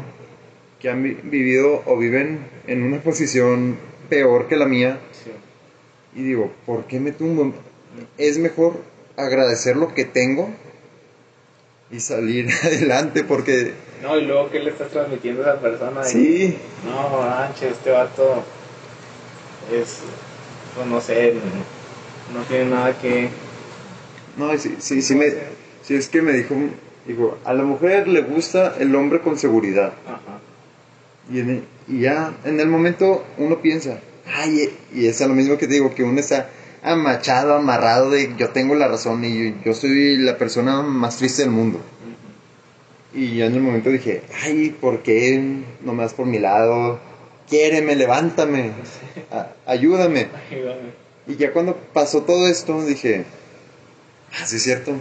que 0.80 0.88
han 0.90 1.02
vi- 1.02 1.18
vivido 1.22 1.82
o 1.86 1.96
viven 1.96 2.40
en 2.66 2.82
una 2.82 3.00
posición 3.00 3.76
peor 4.08 4.48
que 4.48 4.56
la 4.56 4.66
mía. 4.66 4.98
Sí. 5.12 5.30
Y 6.20 6.24
digo, 6.24 6.50
¿por 6.64 6.86
qué 6.86 6.98
me 6.98 7.12
tumbo? 7.12 7.52
Es 8.18 8.38
mejor 8.38 8.80
agradecer 9.16 9.76
lo 9.76 9.94
que 9.94 10.04
tengo 10.04 10.50
y 11.90 12.00
salir 12.00 12.48
adelante 12.64 13.24
porque 13.24 13.72
No, 14.02 14.16
y 14.18 14.24
luego, 14.24 14.50
¿qué 14.50 14.58
le 14.60 14.70
estás 14.70 14.88
transmitiendo 14.90 15.42
a 15.44 15.52
esa 15.52 15.60
persona? 15.60 16.04
Sí, 16.04 16.56
No, 16.84 17.20
manches, 17.20 17.72
este 17.72 17.90
vato 17.90 18.42
es, 19.72 19.98
pues 20.74 20.86
no 20.86 21.00
sé, 21.00 21.34
no 22.34 22.42
tiene 22.42 22.66
nada 22.66 22.96
que... 22.98 23.28
no, 24.36 24.56
sí, 24.58 24.76
sí, 24.78 25.02
sí, 25.02 25.14
me, 25.14 25.26
sí 25.82 25.94
es 25.94 26.08
que 26.08 26.22
me 26.22 26.32
dijo, 26.32 26.54
digo, 27.06 27.38
a 27.44 27.54
la 27.54 27.62
mujer 27.62 28.08
le 28.08 28.20
gusta 28.22 28.74
el 28.78 28.94
hombre 28.94 29.20
con 29.20 29.38
seguridad. 29.38 29.92
Ajá. 30.06 30.40
Y, 31.32 31.40
en 31.40 31.50
el- 31.50 31.64
y 31.88 32.00
ya 32.00 32.34
en 32.44 32.58
el 32.60 32.66
momento 32.68 33.24
uno 33.38 33.60
piensa, 33.62 34.00
ay, 34.26 34.76
y 34.92 35.06
es 35.06 35.20
a 35.22 35.26
lo 35.28 35.34
mismo 35.34 35.56
que 35.56 35.66
te 35.68 35.74
digo, 35.74 35.94
que 35.94 36.02
uno 36.02 36.18
está 36.20 36.50
amachado, 36.86 37.54
amarrado 37.54 38.10
de 38.10 38.32
yo 38.38 38.50
tengo 38.50 38.74
la 38.74 38.88
razón 38.88 39.24
y 39.24 39.50
yo, 39.50 39.56
yo 39.64 39.74
soy 39.74 40.16
la 40.18 40.38
persona 40.38 40.82
más 40.82 41.18
triste 41.18 41.42
del 41.42 41.50
mundo. 41.50 41.80
Y 43.12 43.36
ya 43.36 43.46
en 43.46 43.54
el 43.54 43.60
momento 43.60 43.90
dije, 43.90 44.22
ay, 44.42 44.70
¿por 44.78 45.02
qué 45.02 45.62
no 45.82 45.94
me 45.94 46.02
das 46.02 46.14
por 46.14 46.26
mi 46.26 46.38
lado? 46.38 47.00
Quiéreme, 47.48 47.96
levántame, 47.96 48.72
ayúdame. 49.66 50.28
Ayúdame. 50.50 51.06
Y 51.26 51.36
ya 51.36 51.52
cuando 51.52 51.76
pasó 51.92 52.22
todo 52.22 52.46
esto, 52.46 52.84
dije, 52.84 53.24
ah, 54.32 54.46
sí 54.46 54.56
es 54.56 54.62
cierto. 54.62 54.92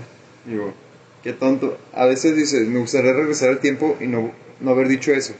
Digo, 0.45 0.73
qué 1.23 1.33
tonto. 1.33 1.77
A 1.93 2.05
veces 2.05 2.35
dices, 2.35 2.67
me 2.67 2.79
gustaría 2.79 3.13
regresar 3.13 3.49
al 3.49 3.59
tiempo 3.59 3.95
y 3.99 4.07
no, 4.07 4.31
no 4.59 4.71
haber 4.71 4.87
dicho 4.87 5.11
eso. 5.11 5.33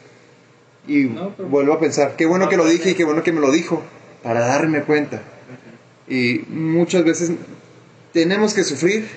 Y 0.88 1.06
No, 1.06 1.32
vuelvo 1.50 1.74
a 1.74 1.80
pensar, 1.80 2.16
qué 2.16 2.26
bueno 2.28 2.46
No, 2.46 2.52
que 2.52 2.58
lo 2.58 2.66
dije 2.66 2.92
y 2.92 2.94
qué 2.96 3.04
bueno 3.06 3.24
que 3.24 3.32
me 3.32 3.40
lo 3.40 3.52
dijo, 3.52 3.82
para 4.22 4.42
darme 4.42 4.82
cuenta. 4.84 5.22
Y 6.08 6.44
muchas 6.50 7.04
veces 7.04 7.32
tenemos 8.14 8.54
que 8.54 8.64
sufrir 8.64 9.08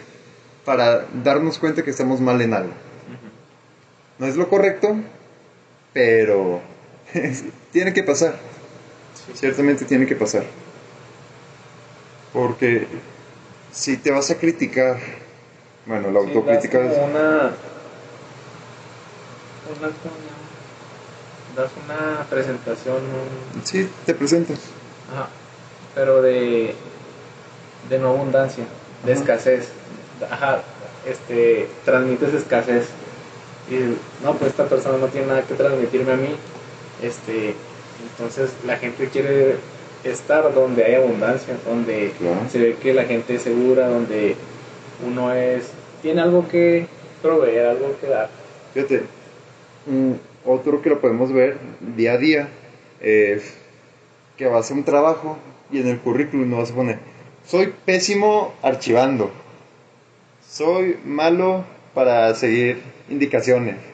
para 0.64 1.06
darnos 1.22 1.58
cuenta 1.58 1.82
que 1.84 1.90
estamos 1.90 2.20
mal 2.20 2.40
en 2.40 2.54
algo. 2.54 2.72
No 4.18 4.26
es 4.26 4.36
lo 4.36 4.48
correcto, 4.48 4.96
pero 5.92 6.60
tiene 7.72 7.92
que 7.92 8.02
pasar. 8.02 8.38
Ciertamente 9.34 9.84
tiene 9.84 10.06
que 10.06 10.16
pasar. 10.16 10.44
Porque 12.32 12.86
si 13.72 13.96
te 13.96 14.10
vas 14.10 14.30
a 14.30 14.36
criticar, 14.38 14.98
bueno, 15.86 16.10
la 16.10 16.20
Sí, 16.20 16.26
autocrítica 16.28 16.78
das 16.80 16.92
es... 16.92 16.98
una... 16.98 17.52
una 19.70 19.92
das 21.56 21.70
una 21.84 22.24
presentación, 22.30 22.96
un- 22.96 23.64
Sí, 23.66 23.88
te 24.06 24.14
presentas. 24.14 24.58
ajá, 25.12 25.28
pero 25.94 26.22
de, 26.22 26.74
de 27.88 27.98
no 27.98 28.08
abundancia, 28.10 28.64
de 29.04 29.12
Ajá. 29.12 29.20
escasez. 29.20 29.68
Ajá, 30.30 30.62
este, 31.06 31.68
transmites 31.84 32.34
escasez. 32.34 32.88
Y 33.70 34.24
no, 34.24 34.34
pues 34.34 34.50
esta 34.50 34.66
persona 34.66 34.98
no 34.98 35.06
tiene 35.08 35.26
nada 35.28 35.42
que 35.42 35.54
transmitirme 35.54 36.12
a 36.12 36.16
mí. 36.16 36.34
Este, 37.02 37.54
entonces 38.10 38.50
la 38.66 38.76
gente 38.76 39.08
quiere 39.08 39.56
estar 40.04 40.52
donde 40.54 40.84
hay 40.84 40.94
abundancia, 40.94 41.54
donde 41.66 42.12
Claro. 42.18 42.40
se 42.50 42.58
ve 42.58 42.76
que 42.80 42.94
la 42.94 43.04
gente 43.04 43.34
es 43.34 43.42
segura, 43.42 43.88
donde 43.88 44.36
uno 45.06 45.32
es 45.34 45.70
tiene 46.02 46.20
algo 46.22 46.48
que, 46.48 46.86
proveer, 47.20 47.66
algo 47.66 47.94
que 48.00 48.06
dar. 48.06 48.28
Fíjate, 48.72 49.02
mm, 49.86 50.12
otro 50.44 50.80
que 50.80 50.90
lo 50.90 51.00
podemos 51.00 51.32
ver 51.32 51.58
día 51.80 52.12
a 52.12 52.16
día 52.18 52.48
es 53.00 53.54
que 54.36 54.46
vas 54.46 54.70
a 54.70 54.74
un 54.74 54.84
trabajo 54.84 55.36
y 55.70 55.80
en 55.80 55.88
el 55.88 55.98
currículum 55.98 56.50
no 56.50 56.58
vas 56.58 56.70
a 56.70 56.74
poner, 56.74 56.98
soy 57.46 57.72
pésimo 57.84 58.54
archivando, 58.62 59.30
soy 60.48 60.96
malo 61.04 61.64
para 61.94 62.34
seguir 62.34 62.80
indicaciones. 63.08 63.76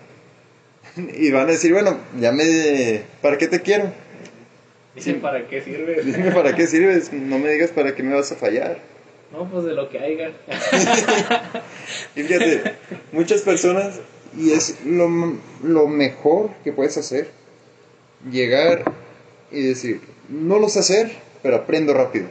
Y 0.97 1.33
van 1.33 1.49
a 1.49 1.53
decir, 1.53 1.73
bueno, 1.73 1.99
ya 2.21 2.31
me... 2.31 3.03
¿Para 3.21 3.37
qué 3.37 3.49
te 3.49 3.61
quiero? 3.61 3.93
Dicen, 4.95 5.21
¿para 5.21 5.49
qué 5.49 5.61
sirve? 5.61 6.03
Dime 6.05 6.31
para 6.31 6.55
qué 6.55 6.69
sirves, 6.69 7.13
no 7.13 7.39
me 7.39 7.49
digas 7.49 7.71
para 7.71 7.97
qué 7.97 8.03
me 8.05 8.15
vas 8.15 8.31
a 8.31 8.37
fallar. 8.37 8.79
No, 9.33 9.51
pues 9.51 9.65
de 9.65 9.75
lo 9.75 9.89
que 9.89 9.99
haya. 9.99 10.33
Y 12.17 12.23
fíjate, 12.23 12.77
muchas 13.11 13.43
personas, 13.43 14.01
y 14.39 14.53
es 14.53 14.85
lo, 14.85 15.09
lo 15.63 15.89
mejor 15.89 16.51
que 16.63 16.73
puedes 16.73 16.97
hacer, 16.97 17.29
llegar 18.31 18.85
y 19.51 19.63
decir, 19.63 20.01
no 20.29 20.61
lo 20.61 20.69
sé 20.69 20.79
hacer, 20.79 21.13
pero 21.44 21.57
aprendo 21.57 21.92
rápido. 21.92 22.26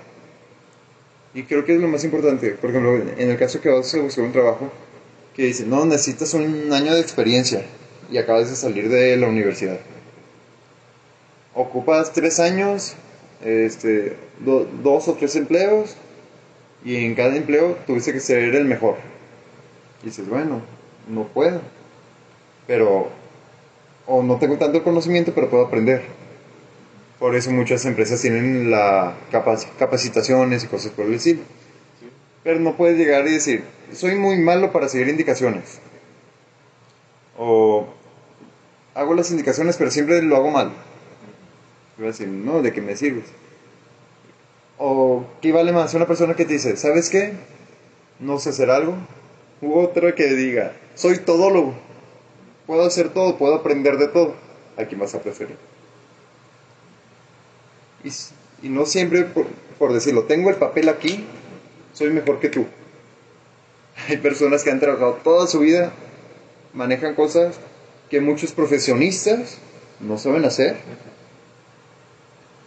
Y 1.36 1.44
creo 1.44 1.64
que 1.66 1.76
es 1.76 1.80
lo 1.80 1.88
más 1.88 2.04
importante. 2.04 2.50
Por 2.52 2.72
ejemplo, 2.72 2.96
en 2.98 3.30
el 3.30 3.38
caso 3.38 3.62
que 3.62 3.70
vas 3.70 3.94
a 3.94 4.00
buscar 4.02 4.26
un 4.26 4.32
trabajo, 4.32 4.72
que 5.36 5.44
dice, 5.44 5.66
no, 5.66 5.86
necesitas 5.86 6.34
un 6.34 6.74
año 6.74 6.94
de 6.96 7.00
experiencia 7.02 7.64
y 8.12 8.18
acabas 8.18 8.50
de 8.50 8.56
salir 8.56 8.90
de 8.90 9.16
la 9.18 9.28
universidad. 9.28 9.80
Ocupas 11.54 12.12
tres 12.12 12.40
años, 12.40 12.96
este, 13.44 14.18
do- 14.40 14.68
dos 14.82 15.08
o 15.08 15.14
tres 15.14 15.36
empleos, 15.36 15.96
y 16.84 17.06
en 17.06 17.14
cada 17.16 17.36
empleo 17.36 17.78
tuviste 17.86 18.14
que 18.14 18.20
ser 18.20 18.56
el 18.56 18.66
mejor. 18.66 18.96
Y 20.02 20.08
dices, 20.08 20.28
bueno, 20.28 20.62
no 21.08 21.26
puedo. 21.28 21.62
Pero, 22.68 23.10
o 24.08 24.24
no 24.24 24.38
tengo 24.40 24.58
tanto 24.58 24.84
conocimiento, 24.84 25.34
pero 25.36 25.50
puedo 25.50 25.66
aprender. 25.66 26.02
Por 27.24 27.36
eso 27.38 27.52
muchas 27.52 27.86
empresas 27.86 28.20
tienen 28.22 28.70
la 28.70 29.16
capac- 29.32 29.70
capacitaciones 29.80 30.66
y 30.66 30.68
cosas 30.68 30.92
por 30.92 31.06
el 31.06 31.14
estilo. 31.14 31.40
Pero 32.44 32.60
no 32.60 32.76
puedes 32.76 32.98
llegar 32.98 33.26
y 33.26 33.32
decir, 33.32 33.64
soy 33.94 34.16
muy 34.16 34.36
malo 34.40 34.74
para 34.74 34.90
seguir 34.90 35.08
indicaciones. 35.08 35.80
O 37.38 37.86
hago 38.94 39.14
las 39.14 39.32
indicaciones, 39.32 39.78
pero 39.78 39.90
siempre 39.90 40.22
lo 40.22 40.36
hago 40.36 40.52
mal. 40.52 40.74
Y 41.98 42.02
vas 42.02 42.08
a 42.08 42.12
decir, 42.12 42.28
no, 42.28 42.62
¿de 42.62 42.74
qué 42.74 42.82
me 42.82 42.98
sirves? 42.98 43.30
O 44.78 45.24
qué 45.42 45.54
vale 45.54 45.72
más 45.72 45.94
una 45.94 46.06
persona 46.06 46.36
que 46.36 46.44
te 46.44 46.52
dice, 46.52 46.76
¿sabes 46.76 47.10
qué? 47.10 47.32
No 48.20 48.38
sé 48.38 48.50
hacer 48.50 48.70
algo. 48.70 48.96
U 49.62 49.80
otra 49.80 50.14
que 50.14 50.26
diga, 50.34 50.74
soy 50.96 51.20
todólogo. 51.20 51.74
Puedo 52.68 52.84
hacer 52.86 53.14
todo, 53.14 53.38
puedo 53.38 53.56
aprender 53.56 53.96
de 53.96 54.10
todo. 54.10 54.36
¿A 54.76 54.84
quién 54.84 55.00
vas 55.00 55.16
a 55.16 55.22
preferir? 55.22 55.56
Y, 58.04 58.70
no 58.70 58.86
siempre 58.86 59.24
por, 59.24 59.46
por 59.78 59.94
decirlo, 59.94 60.24
tengo 60.24 60.50
el 60.50 60.56
papel 60.56 60.90
aquí, 60.90 61.26
soy 61.94 62.10
mejor 62.10 62.40
que 62.40 62.50
tú. 62.50 62.66
Hay 64.10 64.18
personas 64.18 64.64
que 64.64 64.72
han 64.72 64.80
trabajado 64.80 65.20
toda 65.24 65.48
su 65.48 65.60
vida, 65.60 65.92
manejan 66.74 67.16
cosas 67.16 67.60
que 68.10 68.22
muchos 68.22 68.52
profesionistas 68.52 69.58
no 70.00 70.18
saben 70.18 70.46
hacer. 70.46 70.78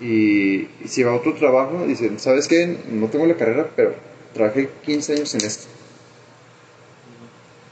Y, 0.00 0.68
y 0.84 0.88
si 0.88 1.02
va 1.02 1.12
a 1.12 1.16
otro 1.16 1.34
trabajo, 1.34 1.86
dicen, 1.86 2.18
¿sabes 2.18 2.48
qué? 2.48 2.76
No 2.90 3.08
tengo 3.08 3.26
la 3.26 3.36
carrera, 3.36 3.70
pero 3.74 3.94
trabajé 4.34 4.68
15 4.84 5.14
años 5.14 5.34
en 5.34 5.44
esto. 5.44 5.66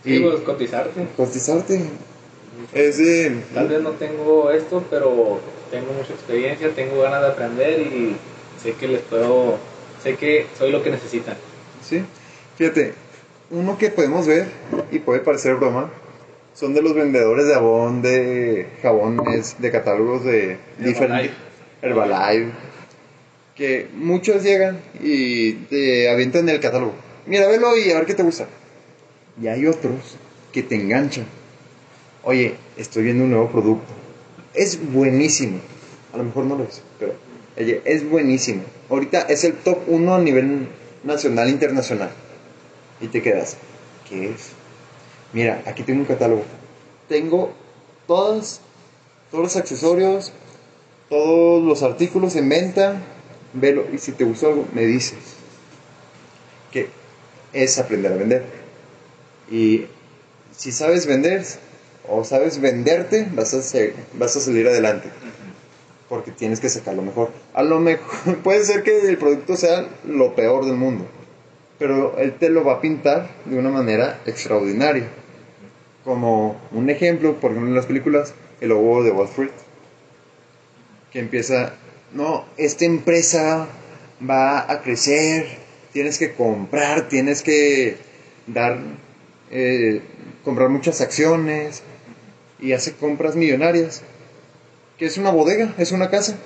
Sí, 0.04 0.16
Y 0.16 0.20
pues 0.20 0.40
cotizarte. 0.40 1.06
cotizarte 1.16 1.80
es. 2.72 2.96
Tal 3.54 3.68
vez 3.68 3.82
no 3.82 3.90
tengo 3.92 4.50
esto, 4.50 4.82
pero 4.90 5.40
tengo 5.70 5.92
mucha 5.92 6.12
experiencia, 6.12 6.70
tengo 6.70 7.00
ganas 7.02 7.22
de 7.22 7.28
aprender 7.28 7.80
y 7.80 8.16
sé 8.62 8.72
que 8.72 8.88
les 8.88 9.00
puedo, 9.02 9.58
sé 10.02 10.16
que 10.16 10.46
soy 10.58 10.70
lo 10.70 10.82
que 10.82 10.90
necesitan. 10.90 11.36
Sí, 11.82 12.02
fíjate, 12.56 12.94
uno 13.50 13.76
que 13.78 13.90
podemos 13.90 14.26
ver 14.26 14.46
y 14.90 14.98
puede 14.98 15.20
parecer 15.20 15.56
broma 15.56 15.90
son 16.54 16.72
de 16.72 16.82
los 16.82 16.94
vendedores 16.94 17.46
de 17.46 17.54
jabón, 17.54 18.02
de 18.02 18.66
jabones, 18.80 19.56
de 19.60 19.70
catálogos 19.70 20.24
de 20.24 20.56
diferentes 20.78 21.32
Herbalife, 21.82 22.52
que 23.54 23.88
muchos 23.94 24.42
llegan 24.42 24.80
y 25.00 25.52
te 25.52 26.08
avientan 26.08 26.48
el 26.48 26.60
catálogo. 26.60 26.94
Mira, 27.26 27.46
velo 27.48 27.76
y 27.76 27.90
a 27.90 27.96
ver 27.96 28.06
qué 28.06 28.14
te 28.14 28.22
gusta. 28.22 28.46
Y 29.40 29.48
hay 29.48 29.66
otros 29.66 30.16
que 30.52 30.62
te 30.62 30.76
enganchan. 30.76 31.26
Oye, 32.22 32.54
estoy 32.76 33.02
viendo 33.02 33.24
un 33.24 33.30
nuevo 33.30 33.50
producto. 33.50 34.03
Es 34.54 34.92
buenísimo. 34.92 35.60
A 36.12 36.18
lo 36.18 36.24
mejor 36.24 36.44
no 36.44 36.56
lo 36.56 36.64
es, 36.64 36.82
pero 36.98 37.14
es 37.56 38.08
buenísimo. 38.08 38.62
Ahorita 38.88 39.22
es 39.22 39.44
el 39.44 39.54
top 39.54 39.78
1 39.88 40.14
a 40.14 40.20
nivel 40.20 40.68
nacional 41.02 41.48
internacional. 41.48 42.10
Y 43.00 43.08
te 43.08 43.20
quedas, 43.22 43.56
¿qué 44.08 44.30
es? 44.30 44.50
Mira, 45.32 45.62
aquí 45.66 45.82
tengo 45.82 46.00
un 46.00 46.06
catálogo. 46.06 46.44
Tengo 47.08 47.52
todos, 48.06 48.60
todos 49.30 49.44
los 49.44 49.56
accesorios, 49.56 50.32
todos 51.08 51.62
los 51.64 51.82
artículos 51.82 52.36
en 52.36 52.48
venta. 52.48 53.02
Velo 53.52 53.86
y 53.92 53.98
si 53.98 54.12
te 54.12 54.24
gustó 54.24 54.48
algo, 54.48 54.66
me 54.72 54.82
dices. 54.82 55.18
Que 56.72 56.88
es 57.52 57.78
aprender 57.78 58.12
a 58.12 58.16
vender. 58.16 58.44
Y 59.50 59.86
si 60.56 60.70
sabes 60.70 61.06
vender 61.06 61.44
o 62.08 62.24
sabes 62.24 62.60
venderte, 62.60 63.26
vas 63.34 63.54
a, 63.54 63.62
ser- 63.62 63.94
vas 64.14 64.36
a 64.36 64.40
salir 64.40 64.66
adelante. 64.68 65.08
Porque 66.08 66.30
tienes 66.30 66.60
que 66.60 66.68
sacar 66.68 66.94
lo 66.94 67.02
mejor. 67.02 67.30
A 67.54 67.62
lo 67.62 67.80
mejor 67.80 68.36
puede 68.42 68.64
ser 68.64 68.82
que 68.82 69.08
el 69.08 69.18
producto 69.18 69.56
sea 69.56 69.86
lo 70.06 70.34
peor 70.34 70.66
del 70.66 70.76
mundo. 70.76 71.06
Pero 71.78 72.16
él 72.18 72.34
te 72.38 72.50
lo 72.50 72.62
va 72.64 72.74
a 72.74 72.80
pintar 72.80 73.30
de 73.46 73.58
una 73.58 73.70
manera 73.70 74.20
extraordinaria. 74.26 75.08
Como 76.04 76.60
un 76.72 76.90
ejemplo, 76.90 77.40
por 77.40 77.50
ejemplo 77.50 77.70
en 77.70 77.76
las 77.76 77.86
películas, 77.86 78.34
el 78.60 78.68
lobo 78.68 79.02
de 79.02 79.10
Wall 79.10 79.28
Street. 79.28 79.50
Que 81.10 81.20
empieza, 81.20 81.72
no, 82.12 82.44
esta 82.56 82.84
empresa 82.84 83.66
va 84.28 84.70
a 84.70 84.82
crecer, 84.82 85.46
tienes 85.92 86.18
que 86.18 86.34
comprar, 86.34 87.08
tienes 87.08 87.42
que 87.42 87.96
dar, 88.46 88.78
eh, 89.50 90.02
comprar 90.44 90.68
muchas 90.68 91.00
acciones 91.00 91.82
y 92.64 92.72
hace 92.72 92.94
compras 92.94 93.36
millonarias. 93.36 94.02
Que 94.98 95.06
es 95.06 95.18
una 95.18 95.30
bodega, 95.30 95.74
es 95.78 95.92
una 95.92 96.08
casa. 96.10 96.36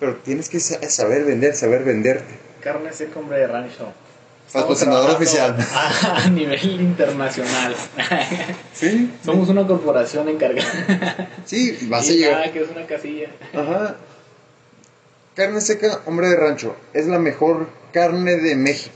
Pero 0.00 0.16
tienes 0.16 0.48
que 0.48 0.60
sa- 0.60 0.82
saber 0.90 1.24
vender, 1.24 1.54
saber 1.54 1.84
venderte. 1.84 2.34
Carne 2.60 2.92
seca, 2.92 3.18
hombre 3.20 3.38
de 3.38 3.46
rancho. 3.46 3.92
Patrocinador 4.52 5.10
oficial. 5.10 5.56
A, 5.74 6.28
nivel 6.30 6.80
internacional. 6.80 7.74
Sí, 8.74 9.12
Somos 9.24 9.48
una 9.48 9.66
corporación 9.66 10.28
encargada. 10.28 11.28
sí, 11.44 11.78
vas 11.88 12.08
a 12.08 12.12
llegar. 12.12 12.32
nada, 12.40 12.52
que 12.52 12.62
es 12.62 12.70
una 12.70 12.86
casilla. 12.86 13.28
Ajá. 13.52 13.96
Carne 15.36 15.60
seca, 15.60 16.00
hombre 16.06 16.28
de 16.28 16.36
rancho. 16.36 16.76
Es 16.92 17.06
la 17.06 17.18
mejor 17.18 17.68
carne 17.92 18.36
de 18.36 18.56
México. 18.56 18.94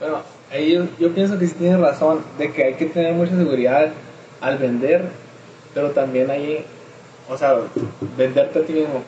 Bueno, 0.00 0.22
ahí 0.50 0.72
yo, 0.72 0.86
yo 0.98 1.14
pienso 1.14 1.38
que 1.38 1.46
sí 1.46 1.54
tienes 1.58 1.80
razón, 1.80 2.24
de 2.38 2.52
que 2.52 2.64
hay 2.64 2.74
que 2.74 2.86
tener 2.86 3.12
mucha 3.12 3.36
seguridad 3.36 3.92
al 4.44 4.58
vender, 4.58 5.02
pero 5.72 5.90
también 5.90 6.30
hay, 6.30 6.64
o 7.28 7.36
sea, 7.36 7.56
venderte 8.16 8.58
a 8.58 8.62
ti 8.62 8.74
mismo, 8.74 9.02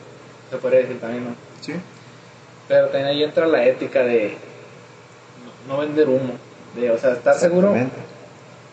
se 0.49 0.57
puede 0.57 0.81
decir 0.81 0.99
también, 0.99 1.25
¿no? 1.25 1.35
Sí. 1.61 1.73
Pero 2.67 2.87
también 2.87 3.05
ahí 3.05 3.23
entra 3.23 3.45
la 3.45 3.63
ética 3.65 4.03
de 4.03 4.35
no, 5.67 5.77
vender 5.77 6.09
humo, 6.09 6.33
de, 6.75 6.89
o 6.89 6.97
sea, 6.97 7.11
estar 7.11 7.35
seguro, 7.35 7.75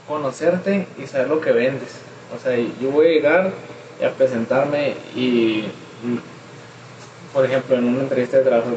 conocerte 0.09 0.87
y 0.99 1.07
saber 1.07 1.29
lo 1.29 1.41
que 1.41 1.53
vendes. 1.53 1.97
O 2.35 2.43
sea, 2.43 2.57
yo 2.57 2.91
voy 2.91 3.07
a 3.07 3.11
llegar 3.11 3.51
y 4.01 4.05
a 4.05 4.11
presentarme 4.11 4.95
y, 5.15 5.65
mm, 6.03 7.35
por 7.35 7.45
ejemplo, 7.45 7.77
en 7.77 7.85
una 7.85 8.01
entrevista 8.01 8.39
de 8.39 8.45
trabajo, 8.45 8.71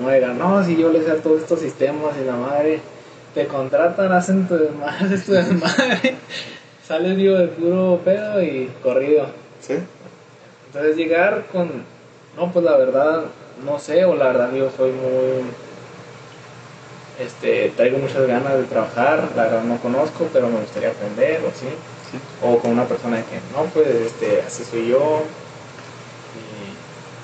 no 0.00 0.10
digan, 0.10 0.38
no, 0.38 0.62
si 0.62 0.76
yo 0.76 0.90
le 0.90 1.02
sé 1.02 1.12
a 1.12 1.16
todos 1.16 1.40
estos 1.40 1.60
sistemas 1.60 2.12
y 2.20 2.24
la 2.24 2.36
madre, 2.36 2.80
te 3.34 3.46
contratan, 3.46 4.12
hacen 4.12 4.46
tu 4.46 4.56
desmadre, 4.56 5.18
tu 5.26 5.32
desmadre, 5.32 6.16
sales 6.90 7.16
vivo 7.16 7.36
de 7.36 7.46
puro 7.46 8.00
pedo 8.04 8.42
y 8.42 8.68
corrido. 8.82 9.26
Sí. 9.60 9.74
Entonces 10.66 10.96
llegar 10.96 11.46
con, 11.52 11.84
no, 12.36 12.52
pues 12.52 12.64
la 12.64 12.76
verdad, 12.76 13.26
no 13.64 13.78
sé, 13.78 14.04
o 14.04 14.16
la 14.16 14.26
verdad 14.26 14.52
yo 14.52 14.72
soy 14.76 14.90
muy, 14.90 15.44
este, 17.24 17.72
traigo 17.76 17.98
muchas 17.98 18.26
ganas 18.26 18.58
de 18.58 18.64
trabajar, 18.64 19.30
la 19.36 19.44
verdad 19.44 19.62
no 19.62 19.80
conozco, 19.80 20.28
pero 20.32 20.48
me 20.48 20.58
gustaría 20.58 20.88
aprender, 20.88 21.40
o 21.44 21.50
así. 21.50 21.66
Sí. 22.10 22.18
O 22.42 22.58
con 22.58 22.72
una 22.72 22.86
persona 22.86 23.18
de 23.18 23.22
que, 23.22 23.36
no, 23.54 23.66
pues, 23.72 23.86
este, 23.86 24.42
así 24.44 24.64
soy 24.64 24.88
yo, 24.88 25.22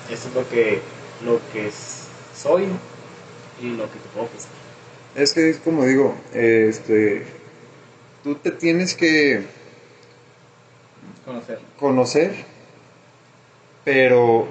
y 0.09 0.13
eso 0.13 0.29
es 0.29 0.33
lo 0.33 0.47
que, 0.47 0.79
lo 1.25 1.41
que 1.51 1.69
soy 2.33 2.67
y 3.61 3.71
lo 3.71 3.83
que 3.83 3.99
te 3.99 4.07
puedo 4.13 4.27
ofrecer. 4.27 4.49
Es 5.13 5.33
que 5.33 5.49
es 5.49 5.57
como 5.57 5.83
digo, 5.83 6.15
este, 6.33 7.25
tú 8.23 8.35
te 8.35 8.51
tienes 8.51 8.95
que 8.95 9.56
Conocer. 11.27 11.59
conocer, 11.77 12.31
pero 13.83 14.47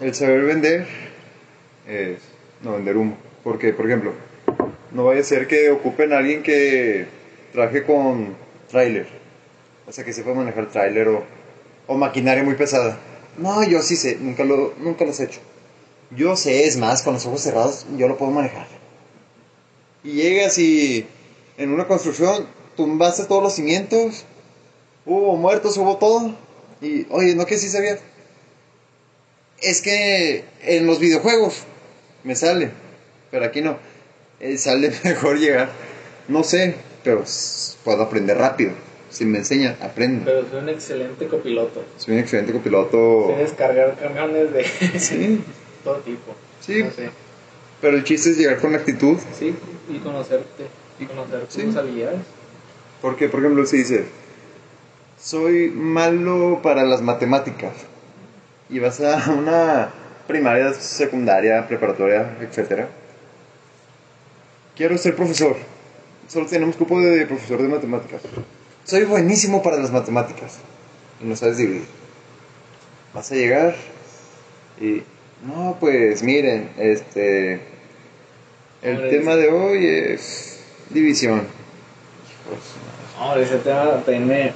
el 0.00 0.12
saber 0.16 0.42
vender 0.42 0.84
es 1.86 2.18
no 2.60 2.72
vender 2.72 2.96
humo. 2.96 3.16
Porque, 3.44 3.72
por 3.72 3.86
ejemplo, 3.86 4.10
no 4.90 5.04
vaya 5.04 5.20
a 5.20 5.22
ser 5.22 5.46
que 5.46 5.70
ocupen 5.70 6.12
a 6.12 6.18
alguien 6.18 6.42
que 6.42 7.06
trabaje 7.52 7.84
con 7.84 8.34
tráiler, 8.68 9.06
o 9.86 9.92
sea, 9.92 10.04
que 10.04 10.12
sepa 10.12 10.34
manejar 10.34 10.68
tráiler 10.70 11.06
o, 11.06 11.22
o 11.86 11.96
maquinaria 11.96 12.42
muy 12.42 12.56
pesada. 12.56 12.98
No, 13.38 13.62
yo 13.62 13.80
sí 13.80 13.94
sé, 13.94 14.16
nunca, 14.20 14.42
lo, 14.42 14.74
nunca 14.78 15.04
los 15.04 15.20
he 15.20 15.24
hecho. 15.26 15.38
Yo 16.10 16.34
sé, 16.34 16.66
es 16.66 16.76
más, 16.76 17.02
con 17.02 17.14
los 17.14 17.26
ojos 17.26 17.42
cerrados, 17.42 17.86
yo 17.96 18.08
lo 18.08 18.18
puedo 18.18 18.32
manejar. 18.32 18.66
Y 20.02 20.14
llegas 20.14 20.58
y 20.58 21.06
en 21.58 21.70
una 21.70 21.86
construcción 21.86 22.48
tumbaste 22.76 23.26
todos 23.26 23.44
los 23.44 23.54
cimientos, 23.54 24.24
hubo 25.06 25.36
muertos, 25.36 25.76
hubo 25.78 25.96
todo. 25.96 26.34
Y, 26.82 27.06
oye, 27.10 27.34
¿no 27.34 27.46
que 27.46 27.56
sí 27.58 27.68
sabías? 27.68 28.00
Es 29.62 29.80
que 29.80 30.44
en 30.62 30.86
los 30.86 30.98
videojuegos 30.98 31.62
me 32.24 32.36
sale, 32.36 32.70
pero 33.30 33.46
aquí 33.46 33.60
no. 33.62 33.78
Eh, 34.40 34.58
sale 34.58 34.92
mejor 35.04 35.38
llegar. 35.38 35.70
No 36.28 36.44
sé, 36.44 36.74
pero 37.04 37.24
puedo 37.84 38.02
aprender 38.02 38.36
rápido. 38.36 38.72
Si 39.08 39.24
me 39.24 39.38
enseñan, 39.38 39.76
aprendo. 39.80 40.24
Pero 40.26 40.46
soy 40.50 40.58
un 40.60 40.68
excelente 40.68 41.26
copiloto. 41.28 41.82
Soy 41.96 42.14
un 42.14 42.20
excelente 42.20 42.52
copiloto. 42.52 43.28
Sé 43.28 43.36
descargar 43.42 43.96
camiones 43.98 44.52
de 44.52 44.64
Sí, 44.98 45.40
todo 45.84 45.96
tipo. 46.00 46.34
Sí. 46.60 46.82
No 46.82 46.90
sé. 46.90 47.08
pero 47.80 47.96
el 47.96 48.04
chiste 48.04 48.30
es 48.30 48.36
llegar 48.38 48.58
con 48.60 48.74
actitud. 48.74 49.16
Sí, 49.38 49.54
y 49.88 49.98
conocerte. 50.00 50.64
Y 50.98 51.06
conocer 51.06 51.40
tus 51.46 51.54
Sí. 51.54 51.78
habilidades. 51.78 52.20
Porque, 53.00 53.28
por 53.28 53.40
ejemplo, 53.40 53.64
si 53.64 53.78
dices, 53.78 54.02
soy 55.26 55.70
malo 55.70 56.60
para 56.62 56.84
las 56.84 57.02
matemáticas, 57.02 57.72
y 58.70 58.78
vas 58.78 59.00
a 59.00 59.28
una 59.32 59.90
primaria, 60.28 60.72
secundaria, 60.72 61.66
preparatoria, 61.66 62.36
etcétera, 62.40 62.88
quiero 64.76 64.96
ser 64.96 65.16
profesor. 65.16 65.56
Solo 66.28 66.46
tenemos 66.46 66.76
cupo 66.76 67.00
de 67.00 67.26
profesor 67.26 67.60
de 67.60 67.66
matemáticas. 67.66 68.22
Soy 68.84 69.02
buenísimo 69.02 69.64
para 69.64 69.78
las 69.78 69.90
matemáticas. 69.90 70.58
Y 71.20 71.24
no 71.24 71.34
sabes 71.34 71.56
dividir. 71.56 71.86
Vas 73.12 73.30
a 73.32 73.34
llegar 73.34 73.74
y, 74.80 75.02
no, 75.44 75.76
pues 75.80 76.22
miren, 76.22 76.70
este, 76.78 77.60
el 78.82 79.10
tema 79.10 79.34
de 79.34 79.48
hoy 79.48 79.86
es 79.86 80.60
división. 80.90 81.42
Hombre, 83.18 83.42
ese 83.42 83.58
tema 83.58 84.02
también 84.04 84.52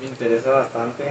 me, 0.00 0.06
interesa 0.06 0.50
bastante. 0.50 1.04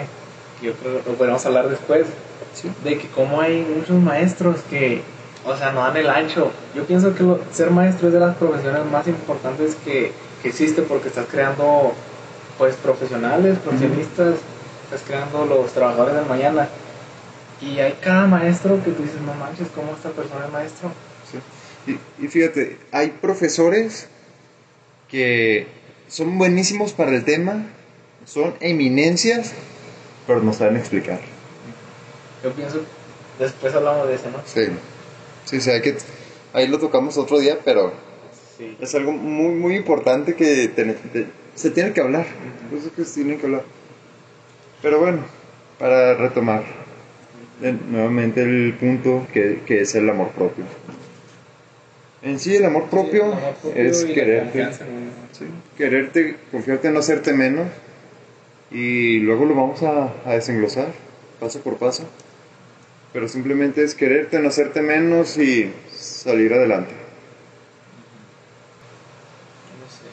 Yo 0.61 0.73
creo 0.73 1.03
que 1.03 1.09
lo 1.09 1.15
podemos 1.15 1.45
hablar 1.45 1.69
después. 1.69 2.05
Sí. 2.53 2.71
De 2.83 2.97
que 2.97 3.07
como 3.07 3.41
hay 3.41 3.61
muchos 3.77 3.97
maestros 4.01 4.57
que, 4.69 5.01
o 5.45 5.55
sea, 5.55 5.71
no 5.71 5.81
dan 5.81 5.95
el 5.97 6.09
ancho. 6.09 6.51
Yo 6.75 6.83
pienso 6.85 7.13
que 7.15 7.23
lo- 7.23 7.39
ser 7.51 7.71
maestro 7.71 8.07
es 8.07 8.13
de 8.13 8.19
las 8.19 8.35
profesiones 8.35 8.85
más 8.85 9.07
importantes 9.07 9.75
que, 9.85 10.11
que 10.41 10.49
existe 10.49 10.81
porque 10.81 11.09
estás 11.09 11.27
creando, 11.29 11.93
pues, 12.57 12.75
profesionales, 12.75 13.57
profesionistas, 13.59 14.35
estás 14.85 15.01
creando 15.07 15.45
los 15.45 15.71
trabajadores 15.71 16.15
del 16.15 16.25
mañana. 16.25 16.67
Y 17.61 17.79
hay 17.79 17.93
cada 18.01 18.25
maestro 18.25 18.81
que 18.83 18.91
tú 18.91 19.03
dices, 19.03 19.21
no 19.21 19.33
manches, 19.33 19.67
¿cómo 19.75 19.93
esta 19.93 20.09
persona 20.09 20.45
es 20.45 20.51
maestro? 20.51 20.91
Sí. 21.29 21.39
Y, 22.19 22.25
y 22.25 22.27
fíjate, 22.27 22.77
hay 22.91 23.09
profesores 23.21 24.07
que 25.09 25.67
son 26.07 26.37
buenísimos 26.37 26.93
para 26.93 27.11
el 27.11 27.23
tema, 27.25 27.65
son 28.25 28.53
eminencias, 28.59 29.53
pero 30.27 30.41
no 30.41 30.53
saben 30.53 30.77
explicar. 30.77 31.19
Yo 32.43 32.51
pienso, 32.53 32.81
después 33.39 33.73
hablamos 33.73 34.07
de 34.07 34.15
eso, 34.15 34.29
¿no? 34.31 34.37
Sí, 34.45 34.67
sí, 35.45 35.61
sí, 35.61 35.69
hay 35.71 35.81
que, 35.81 35.97
ahí 36.53 36.67
lo 36.67 36.79
tocamos 36.79 37.17
otro 37.17 37.39
día, 37.39 37.59
pero 37.63 37.91
Sí. 38.57 38.77
es 38.79 38.93
algo 38.95 39.11
muy, 39.13 39.53
muy 39.55 39.75
importante 39.75 40.35
que 40.35 40.67
te- 40.67 41.27
se 41.55 41.69
tiene 41.71 41.93
que 41.93 42.01
hablar, 42.01 42.25
eso 42.77 42.91
que 42.95 43.05
se 43.05 43.15
tiene 43.21 43.37
que 43.37 43.45
hablar. 43.45 43.63
Pero 44.81 44.99
bueno, 44.99 45.23
para 45.77 46.13
retomar 46.15 46.63
nuevamente 47.89 48.41
el 48.41 48.73
punto 48.79 49.27
que, 49.33 49.61
que 49.65 49.81
es 49.81 49.95
el 49.95 50.09
amor 50.09 50.29
propio. 50.29 50.63
En 52.21 52.39
sí, 52.39 52.55
el 52.55 52.65
amor 52.65 52.85
propio, 52.89 53.23
Sí, 53.23 53.27
el 53.27 53.33
amor 53.33 53.53
propio 53.61 53.81
es 53.83 54.05
quererte. 54.05 54.69
Sí, 55.31 55.45
quererte, 55.77 56.35
confiarte, 56.51 56.89
no 56.91 56.99
hacerte 56.99 57.33
menos. 57.33 57.67
Y 58.71 59.19
luego 59.19 59.45
lo 59.45 59.55
vamos 59.55 59.81
a, 59.83 60.13
desenglosar, 60.25 60.89
paso 61.39 61.59
por 61.61 61.77
paso. 61.77 62.03
Pero 63.11 63.27
simplemente 63.27 63.83
es 63.83 63.95
quererte, 63.95 64.39
no 64.39 64.49
hacerte 64.49 64.81
menos 64.81 65.37
y 65.37 65.73
salir 65.91 66.53
adelante. 66.53 66.91
No 69.79 69.89
sé. 69.89 70.05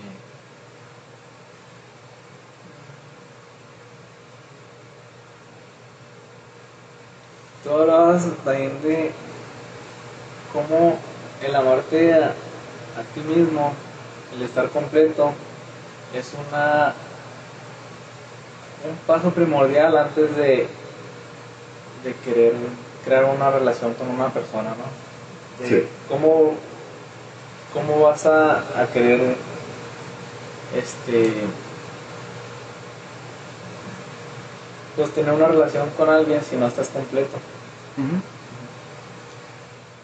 Tú 7.63 7.71
hablabas 7.71 8.27
también 8.43 8.81
de 8.83 9.11
cómo 10.53 10.99
el 11.47 11.55
amarte 11.55 12.15
a 12.15 12.33
ti 13.15 13.21
mismo, 13.21 13.75
el 14.35 14.43
estar 14.43 14.71
completo, 14.71 15.35
es 16.15 16.33
una 16.49 16.95
un 18.85 18.97
paso 19.07 19.31
primordial 19.31 19.97
antes 19.97 20.37
de, 20.37 20.67
de 22.05 22.15
querer 22.25 22.53
crear 23.05 23.25
una 23.25 23.51
relación 23.51 23.95
con 23.95 24.09
una 24.09 24.29
persona, 24.29 24.71
¿no? 24.71 25.65
De 25.65 25.69
Sí. 25.69 25.89
¿Cómo, 26.09 26.55
cómo 27.73 28.01
vas 28.01 28.27
a, 28.27 28.59
a 28.81 28.87
querer 28.93 29.37
este 30.77 31.33
pues 34.97 35.11
tener 35.11 35.33
una 35.33 35.49
relación 35.49 35.91
con 35.91 36.09
alguien 36.09 36.41
si 36.43 36.57
no 36.57 36.67
estás 36.67 36.89
completo? 36.89 37.39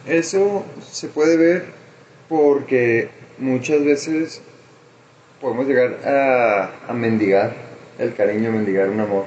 Eso 0.07 0.65
se 0.91 1.09
puede 1.09 1.37
ver 1.37 1.67
porque 2.29 3.11
muchas 3.39 3.85
veces 3.85 4.43
podemos 5.41 5.67
llegar 5.67 5.99
a, 6.07 6.91
a 6.91 6.93
mendigar 6.93 7.72
el 8.03 8.15
cariño, 8.15 8.51
mendigar 8.51 8.89
un 8.89 9.01
amor. 9.01 9.25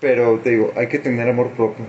Pero 0.00 0.38
te 0.38 0.50
digo, 0.50 0.72
hay 0.76 0.88
que 0.88 0.98
tener 0.98 1.28
amor 1.28 1.50
propio. 1.50 1.84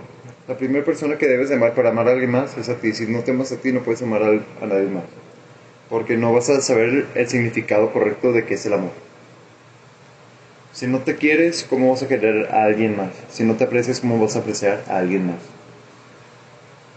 La 0.48 0.58
primera 0.58 0.84
persona 0.84 1.18
que 1.18 1.28
debes 1.28 1.50
de 1.50 1.56
amar 1.56 1.74
para 1.74 1.90
amar 1.90 2.08
a 2.10 2.12
alguien 2.12 2.32
más 2.32 2.58
es 2.58 2.68
a 2.68 2.76
ti. 2.76 2.94
Si 2.94 3.06
no 3.06 3.22
te 3.22 3.32
amas 3.32 3.52
a 3.52 3.58
ti, 3.58 3.72
no 3.72 3.82
puedes 3.82 4.02
amar 4.02 4.22
a, 4.22 4.66
nadie 4.66 4.88
más. 4.88 5.04
Porque 5.90 6.18
no 6.18 6.34
vas 6.34 6.50
a 6.50 6.62
saber 6.62 7.06
el, 7.16 7.28
significado 7.28 7.92
correcto 7.94 8.34
de 8.34 8.46
qué 8.46 8.56
es 8.56 8.66
el 8.66 8.74
amor. 8.74 8.92
Si 10.74 10.88
no 10.88 11.00
te 11.00 11.16
quieres, 11.16 11.66
¿cómo 11.70 11.92
vas 11.92 12.04
a 12.04 12.08
querer 12.08 12.48
a 12.52 12.64
alguien 12.64 12.98
más? 12.98 13.12
Si 13.30 13.44
no 13.44 13.56
te 13.56 13.66
aprecias, 13.66 14.00
¿cómo 14.00 14.20
vas 14.20 14.36
a 14.36 14.40
apreciar 14.40 14.84
a 14.88 14.98
alguien 14.98 15.28
más? 15.28 15.36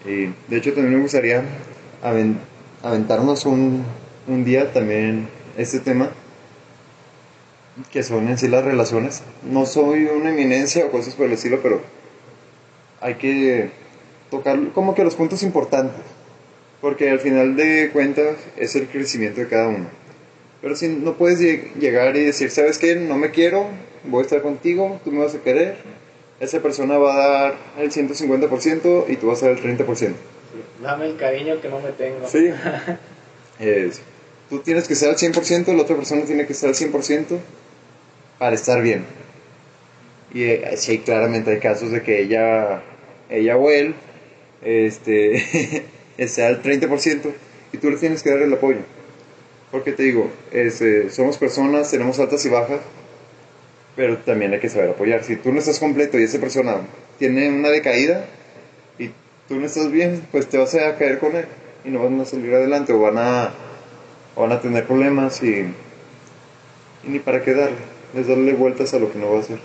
Y 0.04 0.32
de 0.48 0.56
hecho 0.56 0.72
también 0.72 0.96
me 0.96 1.02
gustaría 1.02 1.42
aven- 2.02 2.38
aventarnos 2.82 3.46
un, 3.46 3.84
un 4.26 4.44
día 4.44 4.72
también 4.72 5.28
este 5.56 5.80
tema, 5.80 6.10
que 7.90 8.02
son 8.02 8.28
en 8.28 8.38
sí 8.38 8.48
las 8.48 8.64
relaciones. 8.64 9.22
No 9.42 9.66
soy 9.66 10.04
una 10.06 10.30
eminencia 10.30 10.86
o 10.86 10.90
cosas 10.90 11.14
por 11.14 11.26
el 11.26 11.32
estilo, 11.32 11.60
pero 11.62 11.80
hay 13.00 13.14
que 13.14 13.70
tocar 14.30 14.58
como 14.74 14.94
que 14.94 15.04
los 15.04 15.14
puntos 15.14 15.42
importantes, 15.42 16.00
porque 16.80 17.10
al 17.10 17.20
final 17.20 17.56
de 17.56 17.90
cuentas 17.92 18.36
es 18.56 18.74
el 18.76 18.86
crecimiento 18.88 19.40
de 19.40 19.48
cada 19.48 19.68
uno. 19.68 19.86
Pero 20.62 20.76
si 20.76 20.88
no 20.88 21.14
puedes 21.14 21.40
lleg- 21.40 21.74
llegar 21.74 22.16
y 22.16 22.24
decir, 22.24 22.50
¿sabes 22.50 22.78
qué? 22.78 22.96
No 22.96 23.16
me 23.18 23.30
quiero, 23.30 23.66
voy 24.04 24.20
a 24.20 24.22
estar 24.24 24.40
contigo, 24.42 25.00
tú 25.04 25.12
me 25.12 25.22
vas 25.22 25.34
a 25.34 25.38
querer, 25.40 25.76
esa 26.40 26.60
persona 26.60 26.96
va 26.98 27.14
a 27.14 27.28
dar 27.28 27.54
el 27.78 27.90
150% 27.92 29.04
y 29.08 29.16
tú 29.16 29.26
vas 29.26 29.42
a 29.42 29.48
dar 29.50 29.58
el 29.58 29.62
30%. 29.76 30.14
Dame 30.82 31.06
el 31.06 31.16
cariño 31.16 31.60
que 31.60 31.68
no 31.68 31.80
me 31.80 31.90
tengo. 31.92 32.26
Sí. 32.28 32.50
Es- 33.58 34.00
tú 34.50 34.58
tienes 34.60 34.86
que 34.88 34.94
estar 34.94 35.10
al 35.10 35.16
100%, 35.16 35.72
la 35.74 35.82
otra 35.82 35.96
persona 35.96 36.22
tiene 36.24 36.46
que 36.46 36.52
estar 36.54 36.68
al 36.70 36.74
100% 36.74 37.38
para 38.38 38.54
estar 38.54 38.82
bien. 38.82 39.04
Y 40.32 40.44
eh, 40.44 40.76
sí, 40.76 40.98
claramente 40.98 41.52
hay 41.52 41.60
casos 41.60 41.90
de 41.90 42.02
que 42.02 42.20
ella, 42.20 42.82
ella 43.30 43.56
o 43.56 43.70
él 43.70 43.94
este, 44.62 45.84
esté 46.18 46.44
al 46.44 46.62
30% 46.62 47.32
y 47.72 47.78
tú 47.78 47.90
le 47.90 47.96
tienes 47.96 48.22
que 48.22 48.30
dar 48.30 48.42
el 48.42 48.52
apoyo. 48.52 48.80
Porque 49.70 49.92
te 49.92 50.04
digo, 50.04 50.30
este, 50.52 51.10
somos 51.10 51.38
personas, 51.38 51.90
tenemos 51.90 52.18
altas 52.18 52.44
y 52.46 52.48
bajas, 52.48 52.80
pero 53.96 54.18
también 54.18 54.52
hay 54.52 54.60
que 54.60 54.68
saber 54.68 54.90
apoyar. 54.90 55.24
Si 55.24 55.36
tú 55.36 55.52
no 55.52 55.58
estás 55.58 55.78
completo 55.78 56.18
y 56.18 56.24
esa 56.24 56.38
persona 56.38 56.76
tiene 57.18 57.48
una 57.48 57.70
decaída 57.70 58.26
y 58.98 59.10
tú 59.48 59.56
no 59.56 59.66
estás 59.66 59.90
bien, 59.90 60.26
pues 60.30 60.48
te 60.48 60.58
vas 60.58 60.74
a 60.74 60.96
caer 60.96 61.18
con 61.18 61.36
él 61.36 61.46
y 61.84 61.90
no 61.90 62.02
van 62.02 62.20
a 62.20 62.24
salir 62.24 62.54
adelante 62.54 62.92
o 62.92 63.00
van 63.00 63.18
a 63.18 63.52
van 64.36 64.50
a 64.50 64.60
tener 64.60 64.84
problemas 64.84 65.42
y, 65.42 65.60
y 67.04 67.08
ni 67.08 67.18
para 67.20 67.42
qué 67.42 67.54
darle. 67.54 67.93
Es 68.14 68.28
darle 68.28 68.52
vueltas 68.54 68.94
a 68.94 68.98
lo 68.98 69.10
que 69.10 69.18
no 69.18 69.30
va 69.30 69.38
a 69.38 69.40
hacer. 69.40 69.58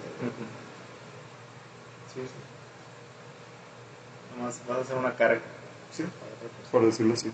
Sí, 2.14 2.22
sí. 2.22 2.30
Nomás 4.38 4.62
vas 4.68 4.78
a 4.80 4.82
hacer 4.82 4.98
una 4.98 5.16
carga. 5.16 5.42
Sí, 5.92 6.04
por 6.72 6.86
decirlo 6.86 7.14
así. 7.14 7.32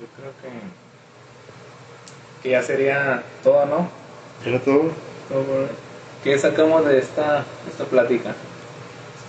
Yo 0.00 0.06
creo 0.16 0.32
que, 0.40 0.48
que 2.42 2.50
ya 2.50 2.62
sería 2.62 3.22
todo, 3.42 3.66
¿no? 3.66 3.88
Era 4.44 4.60
todo. 4.60 4.90
Todo 5.28 5.68
¿Qué 6.24 6.38
sacamos 6.38 6.86
de 6.86 6.98
esta, 6.98 7.44
esta 7.70 7.84
plática? 7.84 8.34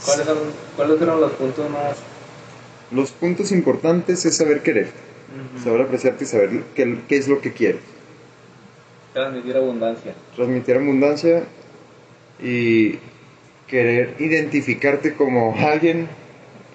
¿Cuáles, 0.05 0.25
son, 0.25 0.37
¿Cuáles 0.77 0.97
fueron 0.97 1.19
los 1.19 1.33
puntos 1.33 1.69
más... 1.69 1.97
Los 2.89 3.11
puntos 3.11 3.51
importantes 3.51 4.23
es 4.25 4.37
saber 4.37 4.63
querer, 4.63 4.91
saber 5.63 5.81
apreciarte 5.81 6.23
y 6.23 6.27
saber 6.27 6.49
qué, 6.75 6.97
qué 7.07 7.17
es 7.17 7.27
lo 7.27 7.41
que 7.41 7.51
quieres. 7.53 7.81
Transmitir 9.13 9.55
abundancia. 9.57 10.13
Transmitir 10.35 10.75
abundancia 10.75 11.43
y 12.41 12.99
querer 13.67 14.15
identificarte 14.19 15.13
como 15.15 15.55
alguien 15.57 16.07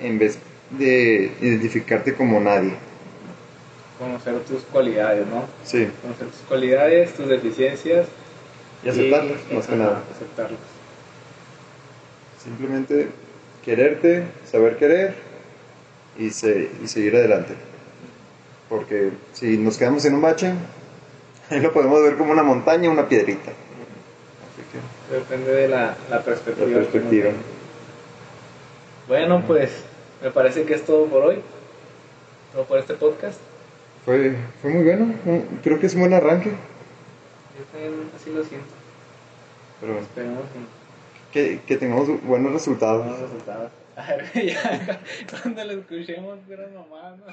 en 0.00 0.18
vez 0.18 0.38
de 0.70 1.30
identificarte 1.40 2.14
como 2.14 2.40
nadie. 2.40 2.72
Conocer 3.98 4.38
tus 4.44 4.62
cualidades, 4.62 5.26
¿no? 5.26 5.44
Sí, 5.64 5.88
Conocer 6.00 6.28
tus 6.28 6.40
cualidades, 6.48 7.12
tus 7.14 7.28
deficiencias. 7.28 8.06
y 8.82 8.88
aceptarlas, 8.88 9.38
más 9.52 9.66
que 9.66 9.76
nada. 9.76 10.02
Aceptarlas. 10.16 10.58
Simplemente 12.42 13.08
quererte, 13.62 14.24
saber 14.50 14.78
querer 14.78 15.14
y, 16.18 16.30
se- 16.30 16.70
y 16.82 16.88
seguir 16.88 17.14
adelante. 17.16 17.54
Porque 18.70 19.10
si 19.34 19.58
nos 19.58 19.76
quedamos 19.76 20.04
en 20.06 20.14
un 20.14 20.22
bache, 20.22 20.52
ahí 21.50 21.60
lo 21.60 21.72
podemos 21.74 22.02
ver 22.02 22.16
como 22.16 22.32
una 22.32 22.42
montaña, 22.42 22.88
una 22.88 23.06
piedrita. 23.08 23.50
Así 23.50 24.62
que, 24.72 25.14
Depende 25.14 25.52
de 25.52 25.68
la, 25.68 25.96
la 26.08 26.22
perspectiva. 26.22 27.28
la. 27.30 27.34
Bueno, 29.08 29.42
pues 29.46 29.70
me 30.22 30.30
parece 30.30 30.64
que 30.64 30.74
es 30.74 30.84
todo 30.86 31.06
por 31.06 31.24
hoy. 31.24 31.42
Todo 32.52 32.64
por 32.64 32.78
este 32.78 32.94
podcast. 32.94 33.40
Fue, 34.04 34.34
fue 34.62 34.70
muy 34.70 34.84
bueno, 34.84 35.14
creo 35.62 35.78
que 35.78 35.86
es 35.86 35.94
un 35.94 36.00
buen 36.00 36.14
arranque. 36.14 36.50
Yo 36.50 37.64
también 37.72 38.10
así 38.16 38.30
lo 38.32 38.42
siento. 38.44 38.66
Pero 39.80 39.92
bueno, 39.94 40.06
Esperemos 40.06 40.44
que, 41.32 41.60
que 41.66 41.76
tengamos 41.76 42.22
buenos 42.22 42.52
resultados. 42.52 43.04
buenos 43.04 43.20
resultados. 43.20 43.70
A 43.96 44.14
ver, 44.14 44.46
ya 44.46 45.00
cuando 45.42 45.64
lo 45.64 45.72
escuchemos, 45.72 46.38
pero 46.48 46.68
nomás. 46.70 47.18
¿no? 47.18 47.24